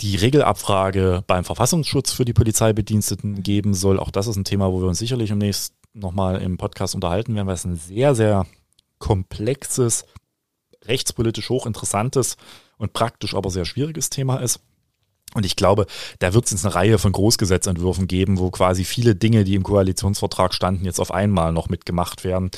die 0.00 0.16
Regelabfrage 0.16 1.22
beim 1.26 1.44
Verfassungsschutz 1.44 2.12
für 2.12 2.24
die 2.24 2.32
Polizeibediensteten 2.32 3.42
geben 3.42 3.74
soll. 3.74 3.98
Auch 3.98 4.10
das 4.10 4.26
ist 4.26 4.36
ein 4.36 4.44
Thema, 4.44 4.72
wo 4.72 4.80
wir 4.80 4.88
uns 4.88 4.98
sicherlich 4.98 5.28
demnächst 5.28 5.74
nochmal 5.92 6.40
im 6.40 6.56
Podcast 6.56 6.94
unterhalten 6.94 7.34
werden, 7.34 7.46
weil 7.46 7.54
es 7.54 7.64
ein 7.64 7.76
sehr, 7.76 8.14
sehr 8.14 8.46
komplexes, 8.98 10.06
rechtspolitisch 10.84 11.50
hochinteressantes 11.50 12.36
und 12.78 12.92
praktisch 12.92 13.34
aber 13.34 13.50
sehr 13.50 13.64
schwieriges 13.64 14.08
Thema 14.08 14.38
ist. 14.38 14.60
Und 15.34 15.46
ich 15.46 15.56
glaube, 15.56 15.86
da 16.18 16.34
wird 16.34 16.46
es 16.46 16.50
jetzt 16.50 16.64
eine 16.64 16.74
Reihe 16.74 16.98
von 16.98 17.12
Großgesetzentwürfen 17.12 18.08
geben, 18.08 18.38
wo 18.38 18.50
quasi 18.50 18.84
viele 18.84 19.14
Dinge, 19.14 19.44
die 19.44 19.54
im 19.54 19.62
Koalitionsvertrag 19.62 20.54
standen, 20.54 20.84
jetzt 20.84 21.00
auf 21.00 21.12
einmal 21.12 21.52
noch 21.52 21.68
mitgemacht 21.68 22.24
werden. 22.24 22.50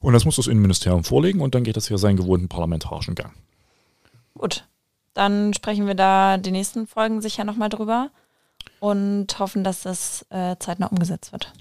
Und 0.00 0.12
das 0.12 0.24
muss 0.24 0.36
das 0.36 0.46
Innenministerium 0.46 1.04
vorlegen 1.04 1.40
und 1.40 1.54
dann 1.54 1.64
geht 1.64 1.76
das 1.76 1.88
hier 1.88 1.98
seinen 1.98 2.16
gewohnten 2.16 2.48
parlamentarischen 2.48 3.14
Gang. 3.14 3.32
Gut, 4.34 4.66
dann 5.14 5.54
sprechen 5.54 5.86
wir 5.86 5.94
da 5.94 6.36
die 6.36 6.50
nächsten 6.50 6.86
Folgen 6.86 7.20
sicher 7.20 7.44
nochmal 7.44 7.68
drüber 7.68 8.10
und 8.80 9.38
hoffen, 9.38 9.64
dass 9.64 9.82
das 9.82 10.26
äh, 10.30 10.56
zeitnah 10.58 10.86
umgesetzt 10.86 11.32
wird. 11.32 11.52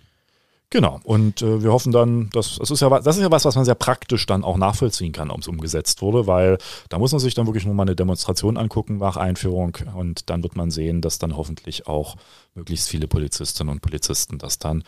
Genau. 0.70 1.00
Und 1.04 1.42
äh, 1.42 1.62
wir 1.64 1.72
hoffen 1.72 1.92
dann, 1.92 2.30
dass 2.32 2.58
das 2.58 2.72
ist 2.72 2.82
ja 2.82 2.90
das 3.00 3.18
ist 3.18 3.22
ja 3.22 3.32
was, 3.32 3.46
was 3.46 3.56
man 3.56 3.66
sehr 3.66 3.76
praktisch 3.76 4.26
dann 4.26 4.44
auch 4.44 4.58
nachvollziehen 4.58 5.12
kann, 5.12 5.32
ob 5.32 5.42
es 5.42 5.48
umgesetzt 5.48 6.02
wurde, 6.02 6.28
weil 6.28 6.58
da 6.90 7.00
muss 7.00 7.12
man 7.12 7.20
sich 7.20 7.34
dann 7.34 7.46
wirklich 7.46 7.66
nur 7.66 7.76
mal 7.76 7.84
eine 7.84 7.96
Demonstration 7.96 8.58
angucken 8.58 8.98
nach 8.98 9.18
Einführung 9.18 9.78
und 9.96 10.30
dann 10.30 10.44
wird 10.44 10.56
man 10.56 10.72
sehen, 10.72 11.02
dass 11.02 11.20
dann 11.20 11.38
hoffentlich 11.38 11.88
auch 11.88 12.16
möglichst 12.56 12.90
viele 12.90 13.08
Polizistinnen 13.08 13.72
und 13.72 13.82
Polizisten 13.82 14.38
das 14.38 14.60
dann 14.60 14.84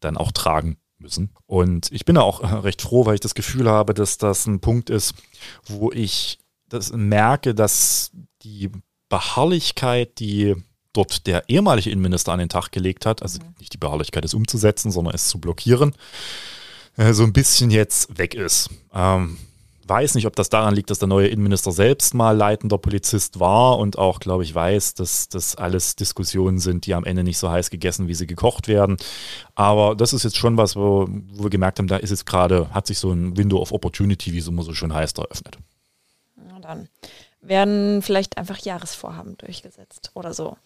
dann 0.00 0.16
auch 0.16 0.32
tragen 0.32 0.76
müssen. 0.98 1.30
Und 1.46 1.90
ich 1.92 2.04
bin 2.04 2.14
da 2.14 2.22
auch 2.22 2.64
recht 2.64 2.82
froh, 2.82 3.06
weil 3.06 3.14
ich 3.14 3.20
das 3.20 3.34
Gefühl 3.34 3.68
habe, 3.68 3.94
dass 3.94 4.18
das 4.18 4.46
ein 4.46 4.60
Punkt 4.60 4.90
ist, 4.90 5.14
wo 5.66 5.90
ich 5.92 6.38
das 6.68 6.92
merke, 6.92 7.54
dass 7.54 8.10
die 8.42 8.70
Beharrlichkeit, 9.08 10.18
die 10.18 10.54
dort 10.96 11.26
der 11.26 11.48
ehemalige 11.48 11.90
Innenminister 11.90 12.32
an 12.32 12.38
den 12.38 12.48
Tag 12.48 12.72
gelegt 12.72 13.06
hat, 13.06 13.22
also 13.22 13.40
mhm. 13.40 13.54
nicht 13.58 13.72
die 13.72 13.78
Beharrlichkeit, 13.78 14.24
es 14.24 14.34
umzusetzen, 14.34 14.90
sondern 14.90 15.14
es 15.14 15.28
zu 15.28 15.38
blockieren, 15.38 15.94
äh, 16.96 17.12
so 17.12 17.24
ein 17.24 17.32
bisschen 17.32 17.70
jetzt 17.70 18.18
weg 18.18 18.34
ist. 18.34 18.70
Ähm, 18.94 19.38
weiß 19.88 20.14
nicht, 20.14 20.26
ob 20.26 20.34
das 20.34 20.48
daran 20.48 20.74
liegt, 20.74 20.90
dass 20.90 20.98
der 20.98 21.08
neue 21.08 21.28
Innenminister 21.28 21.70
selbst 21.70 22.14
mal 22.14 22.36
leitender 22.36 22.78
Polizist 22.78 23.38
war 23.38 23.78
und 23.78 23.98
auch, 23.98 24.18
glaube 24.18 24.42
ich, 24.42 24.54
weiß, 24.54 24.94
dass 24.94 25.28
das 25.28 25.56
alles 25.56 25.96
Diskussionen 25.96 26.58
sind, 26.58 26.86
die 26.86 26.94
am 26.94 27.04
Ende 27.04 27.22
nicht 27.22 27.38
so 27.38 27.50
heiß 27.50 27.70
gegessen, 27.70 28.08
wie 28.08 28.14
sie 28.14 28.26
gekocht 28.26 28.68
werden. 28.68 28.96
Aber 29.54 29.94
das 29.94 30.12
ist 30.12 30.24
jetzt 30.24 30.36
schon 30.36 30.56
was, 30.56 30.76
wo, 30.76 31.06
wo 31.32 31.44
wir 31.44 31.50
gemerkt 31.50 31.78
haben, 31.78 31.86
da 31.86 31.96
ist 31.96 32.10
jetzt 32.10 32.26
gerade, 32.26 32.68
hat 32.70 32.86
sich 32.86 32.98
so 32.98 33.12
ein 33.12 33.36
Window 33.36 33.58
of 33.58 33.72
Opportunity, 33.72 34.32
wie 34.32 34.38
es 34.38 34.48
immer 34.48 34.62
so 34.62 34.74
schön 34.74 34.92
heißt, 34.92 35.18
eröffnet. 35.18 35.58
Na 36.36 36.58
dann 36.58 36.88
werden 37.40 38.02
vielleicht 38.02 38.38
einfach 38.38 38.58
Jahresvorhaben 38.58 39.36
durchgesetzt 39.38 40.10
oder 40.14 40.34
so. 40.34 40.56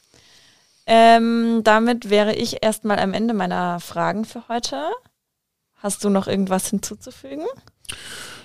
Ähm, 0.93 1.61
damit 1.63 2.11
wäre 2.11 2.35
ich 2.35 2.65
erstmal 2.65 2.99
am 2.99 3.15
Ende 3.15 3.33
meiner 3.33 3.79
Fragen 3.79 4.25
für 4.25 4.49
heute. 4.49 4.91
Hast 5.77 6.03
du 6.03 6.11
noch 6.11 6.27
irgendwas 6.27 6.69
hinzuzufügen? 6.69 7.47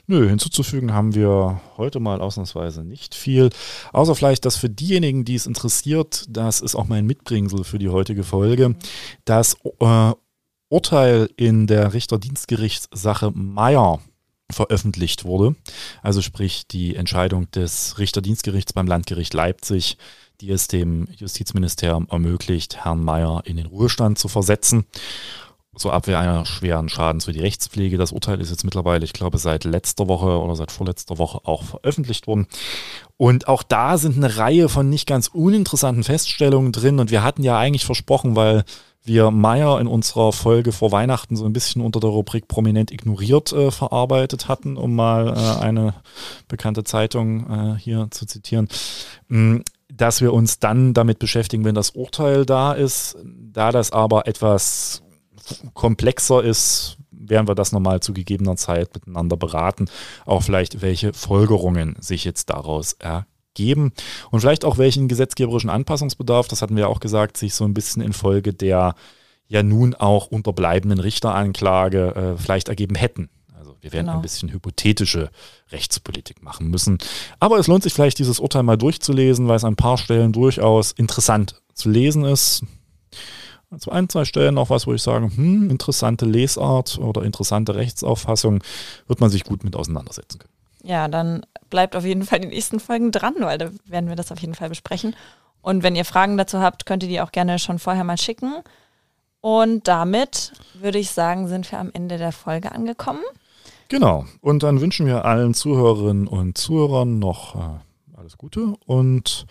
Nö, 0.06 0.30
hinzuzufügen 0.30 0.94
haben 0.94 1.16
wir 1.16 1.60
heute 1.76 2.00
mal 2.00 2.22
ausnahmsweise 2.22 2.84
nicht 2.84 3.16
viel. 3.16 3.50
Außer 3.94 4.14
vielleicht, 4.14 4.46
dass 4.46 4.58
für 4.58 4.70
diejenigen, 4.70 5.26
die 5.26 5.34
es 5.34 5.48
interessiert, 5.48 6.26
das 6.30 6.62
ist 6.62 6.76
auch 6.76 6.86
mein 6.86 7.08
Mitbringsel 7.08 7.64
für 7.64 7.80
die 7.80 7.90
heutige 7.90 8.24
Folge, 8.24 8.76
das 9.26 9.58
äh, 9.80 10.12
Urteil 10.70 11.28
in 11.38 11.66
der 11.66 11.94
Richterdienstgerichtssache 11.94 13.32
Meyer 13.32 14.02
veröffentlicht 14.52 15.26
wurde. 15.26 15.56
Also 16.04 16.22
sprich 16.22 16.68
die 16.68 16.96
Entscheidung 16.96 17.50
des 17.50 17.98
Richterdienstgerichts 17.98 18.74
beim 18.74 18.86
Landgericht 18.86 19.34
Leipzig, 19.34 19.98
die 20.42 20.52
es 20.52 20.68
dem 20.68 21.08
Justizministerium 21.16 22.08
ermöglicht, 22.10 22.84
Herrn 22.84 23.04
Meyer 23.04 23.44
in 23.46 23.58
den 23.58 23.68
Ruhestand 23.68 24.18
zu 24.18 24.28
versetzen 24.28 24.86
zur 25.78 25.94
Abwehr 25.94 26.20
einer 26.20 26.46
schweren 26.46 26.90
Schadens 26.90 27.26
für 27.26 27.34
die 27.34 27.42
Rechtspflege. 27.42 27.98
Das 27.98 28.12
Urteil 28.12 28.40
ist 28.40 28.50
jetzt 28.50 28.64
mittlerweile, 28.64 29.04
ich 29.04 29.14
glaube, 29.14 29.38
seit 29.38 29.64
letzter 29.64 30.08
Woche 30.08 30.40
oder 30.40 30.56
seit 30.56 30.72
vorletzter 30.72 31.18
Woche 31.18 31.42
auch 31.44 31.64
veröffentlicht 31.64 32.28
worden. 32.28 32.48
Und 33.18 33.48
auch 33.48 33.64
da 33.64 33.98
sind 33.98 34.18
eine 34.18 34.38
Reihe 34.38 34.70
von 34.70 34.90
nicht 34.90 35.08
ganz 35.08 35.28
uninteressanten 35.28 36.04
Feststellungen 36.04 36.72
drin. 36.72 37.00
Und 37.00 37.12
wir 37.12 37.24
hatten 37.24 37.44
ja 37.44 37.58
eigentlich 37.58 37.86
versprochen, 37.86 38.36
weil 38.36 38.64
wir 39.04 39.30
Meyer 39.30 39.80
in 39.80 39.88
unserer 39.88 40.34
Folge 40.34 40.72
vor 40.72 40.92
Weihnachten 40.92 41.36
so 41.36 41.46
ein 41.46 41.54
bisschen 41.54 41.84
unter 41.84 42.00
der 42.00 42.10
Rubrik 42.10 42.48
prominent 42.48 42.92
ignoriert 42.92 43.54
äh, 43.54 43.70
verarbeitet 43.70 44.48
hatten, 44.48 44.78
um 44.78 44.96
mal 44.96 45.28
äh, 45.28 45.64
eine 45.64 45.94
bekannte 46.48 46.84
Zeitung 46.84 47.76
äh, 47.76 47.80
hier 47.80 48.08
zu 48.10 48.26
zitieren, 48.26 48.68
mm, 49.28 49.58
dass 49.88 50.22
wir 50.22 50.34
uns 50.34 50.60
dann 50.60 50.94
damit 50.94 51.20
beschäftigen, 51.20 51.64
wenn 51.66 51.76
das 51.76 51.92
Urteil 51.92 52.46
da 52.46 52.74
ist. 52.74 53.18
Da 53.24 53.72
das 53.72 53.92
aber 53.92 54.28
etwas 54.28 55.04
komplexer 55.74 56.44
ist, 56.44 56.98
werden 57.12 57.48
wir 57.48 57.56
das 57.56 57.72
nochmal 57.72 58.00
zu 58.02 58.14
gegebener 58.14 58.56
Zeit 58.56 58.94
miteinander 58.94 59.38
beraten. 59.38 59.86
Auch 60.26 60.44
vielleicht, 60.44 60.82
welche 60.82 61.14
Folgerungen 61.14 61.96
sich 62.00 62.24
jetzt 62.26 62.50
daraus 62.50 62.94
ergeben 62.94 63.94
und 64.32 64.42
vielleicht 64.42 64.66
auch 64.66 64.78
welchen 64.78 65.08
gesetzgeberischen 65.08 65.70
Anpassungsbedarf, 65.70 66.48
das 66.48 66.62
hatten 66.62 66.76
wir 66.76 66.90
auch 66.90 67.00
gesagt, 67.00 67.38
sich 67.38 67.54
so 67.54 67.64
ein 67.64 67.74
bisschen 67.74 68.02
infolge 68.02 68.54
der 68.54 68.96
ja 69.48 69.62
nun 69.62 69.94
auch 69.94 70.28
unterbleibenden 70.28 71.00
Richteranklage 71.00 72.16
äh, 72.16 72.38
vielleicht 72.42 72.68
ergeben 72.68 72.96
hätten. 72.96 73.30
Also 73.86 73.94
wir 73.94 73.94
werden 73.94 74.08
genau. 74.08 74.18
ein 74.18 74.22
bisschen 74.22 74.52
hypothetische 74.52 75.30
Rechtspolitik 75.72 76.42
machen 76.42 76.70
müssen. 76.70 76.98
Aber 77.40 77.60
es 77.60 77.68
lohnt 77.68 77.84
sich 77.84 77.94
vielleicht, 77.94 78.20
dieses 78.20 78.40
Urteil 78.40 78.64
mal 78.64 78.78
durchzulesen, 78.78 79.48
weil 79.48 79.58
es 79.58 79.64
an 79.64 79.74
ein 79.74 79.78
paar 79.78 79.98
Stellen 79.98 80.32
durchaus 80.32 80.92
interessant 80.92 81.62
zu 81.74 81.90
lesen 81.90 82.24
ist 82.24 82.64
zu 83.80 83.92
ein, 83.92 84.10
zwei 84.10 84.26
Stellen 84.26 84.56
noch 84.56 84.70
was, 84.70 84.88
wo 84.88 84.94
ich 84.94 85.02
sage, 85.02 85.26
hm, 85.26 85.70
interessante 85.70 86.26
Lesart 86.26 86.98
oder 86.98 87.24
interessante 87.24 87.76
Rechtsauffassung, 87.76 88.64
wird 89.08 89.20
man 89.20 89.30
sich 89.30 89.44
gut 89.44 89.64
mit 89.64 89.76
auseinandersetzen 89.76 90.40
können. 90.40 90.54
Ja, 90.84 91.08
dann 91.08 91.46
bleibt 91.70 91.96
auf 91.96 92.06
jeden 92.06 92.24
Fall 92.24 92.40
die 92.40 92.48
nächsten 92.48 92.80
Folgen 92.80 93.12
dran, 93.12 93.36
weil 93.40 93.58
da 93.58 93.72
werden 93.86 94.08
wir 94.08 94.16
das 94.16 94.32
auf 94.32 94.40
jeden 94.40 94.54
Fall 94.54 94.70
besprechen. 94.70 95.16
Und 95.62 95.84
wenn 95.84 95.96
ihr 95.96 96.06
Fragen 96.06 96.38
dazu 96.38 96.60
habt, 96.60 96.86
könnt 96.86 97.04
ihr 97.04 97.10
die 97.10 97.22
auch 97.22 97.32
gerne 97.32 97.58
schon 97.58 97.80
vorher 97.80 98.04
mal 98.04 98.18
schicken. 98.18 98.54
Und 99.42 99.88
damit 99.88 100.54
würde 100.76 101.00
ich 101.00 101.10
sagen, 101.10 101.48
sind 101.48 101.72
wir 101.72 101.80
am 101.80 101.90
Ende 101.92 102.18
der 102.18 102.32
Folge 102.32 102.72
angekommen. 102.72 103.24
Genau. 103.90 104.26
Und 104.42 104.64
dann 104.64 104.82
wünschen 104.82 105.06
wir 105.06 105.26
allen 105.26 105.54
Zuhörerinnen 105.54 106.28
und 106.28 106.58
Zuhörern 106.58 107.20
noch 107.20 107.56
äh, 107.56 108.18
alles 108.18 108.38
Gute 108.38 108.74
und 108.86 109.46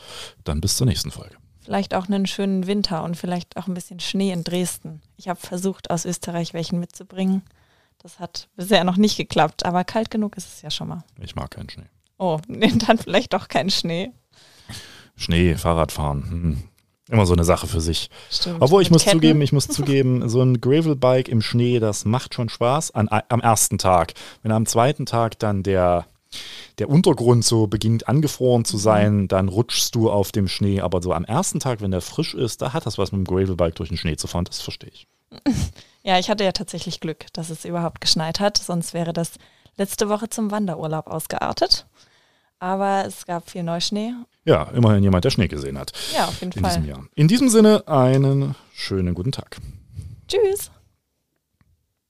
dann 0.44 0.60
bis 0.60 0.76
zur 0.76 0.86
nächsten 0.86 1.10
Folge 1.10 1.36
vielleicht 1.64 1.94
auch 1.94 2.06
einen 2.06 2.26
schönen 2.26 2.66
Winter 2.66 3.02
und 3.02 3.16
vielleicht 3.16 3.56
auch 3.56 3.66
ein 3.66 3.74
bisschen 3.74 3.98
Schnee 3.98 4.32
in 4.32 4.44
Dresden. 4.44 5.00
Ich 5.16 5.28
habe 5.28 5.40
versucht, 5.40 5.90
aus 5.90 6.04
Österreich 6.04 6.54
welchen 6.54 6.78
mitzubringen. 6.78 7.42
Das 7.98 8.20
hat 8.20 8.48
bisher 8.54 8.84
noch 8.84 8.98
nicht 8.98 9.16
geklappt, 9.16 9.64
aber 9.64 9.82
kalt 9.84 10.10
genug 10.10 10.36
ist 10.36 10.54
es 10.54 10.62
ja 10.62 10.70
schon 10.70 10.88
mal. 10.88 11.04
Ich 11.20 11.34
mag 11.34 11.50
keinen 11.50 11.70
Schnee. 11.70 11.86
Oh, 12.18 12.38
nee, 12.46 12.72
dann 12.86 12.98
vielleicht 12.98 13.32
doch 13.32 13.48
keinen 13.48 13.70
Schnee. 13.70 14.12
Schnee, 15.16 15.54
Fahrradfahren. 15.54 16.30
Hm. 16.30 16.62
Immer 17.10 17.26
so 17.26 17.34
eine 17.34 17.44
Sache 17.44 17.66
für 17.66 17.80
sich. 17.80 18.08
Stimmt. 18.30 18.62
Obwohl 18.62 18.80
ich 18.80 18.90
muss 18.90 19.04
Ketten. 19.04 19.18
zugeben, 19.18 19.42
ich 19.42 19.52
muss 19.52 19.68
zugeben, 19.68 20.28
so 20.28 20.40
ein 20.42 20.60
Gravelbike 20.60 21.28
im 21.28 21.42
Schnee, 21.42 21.78
das 21.78 22.04
macht 22.04 22.34
schon 22.34 22.48
Spaß 22.48 22.92
an, 22.92 23.08
am 23.10 23.40
ersten 23.40 23.78
Tag. 23.78 24.14
Wenn 24.42 24.52
am 24.52 24.66
zweiten 24.66 25.06
Tag 25.06 25.38
dann 25.38 25.62
der 25.62 26.06
der 26.78 26.88
Untergrund 26.88 27.44
so 27.44 27.68
beginnt 27.68 28.08
angefroren 28.08 28.64
zu 28.64 28.76
mhm. 28.76 28.80
sein, 28.80 29.28
dann 29.28 29.48
rutschst 29.48 29.94
du 29.94 30.10
auf 30.10 30.32
dem 30.32 30.48
Schnee. 30.48 30.80
Aber 30.80 31.00
so 31.02 31.12
am 31.12 31.24
ersten 31.24 31.60
Tag, 31.60 31.80
wenn 31.80 31.92
der 31.92 32.00
frisch 32.00 32.34
ist, 32.34 32.62
da 32.62 32.72
hat 32.72 32.86
das 32.86 32.98
was 32.98 33.12
mit 33.12 33.20
dem 33.20 33.24
Gravelbike 33.24 33.76
durch 33.76 33.90
den 33.90 33.98
Schnee 33.98 34.16
zu 34.16 34.26
fahren. 34.26 34.44
Das 34.44 34.60
verstehe 34.60 34.90
ich. 34.90 35.06
Ja, 36.06 36.18
ich 36.18 36.28
hatte 36.28 36.44
ja 36.44 36.52
tatsächlich 36.52 37.00
Glück, 37.00 37.32
dass 37.32 37.48
es 37.48 37.64
überhaupt 37.64 38.02
geschneit 38.02 38.38
hat. 38.38 38.58
Sonst 38.58 38.92
wäre 38.92 39.14
das 39.14 39.32
letzte 39.78 40.10
Woche 40.10 40.28
zum 40.28 40.50
Wanderurlaub 40.50 41.06
ausgeartet. 41.06 41.86
Aber 42.58 43.04
es 43.06 43.26
gab 43.26 43.50
viel 43.50 43.62
Neuschnee. 43.62 44.12
Ja, 44.44 44.64
immerhin 44.74 45.02
jemand, 45.02 45.24
der 45.24 45.30
Schnee 45.30 45.48
gesehen 45.48 45.78
hat. 45.78 45.92
Ja, 46.14 46.26
auf 46.26 46.40
jeden 46.40 46.52
in 46.52 46.62
Fall. 46.62 46.70
Diesem 46.70 46.88
Jahr. 46.88 47.04
In 47.14 47.28
diesem 47.28 47.48
Sinne, 47.48 47.86
einen 47.86 48.54
schönen 48.72 49.14
guten 49.14 49.32
Tag. 49.32 49.58
Tschüss. 50.28 50.70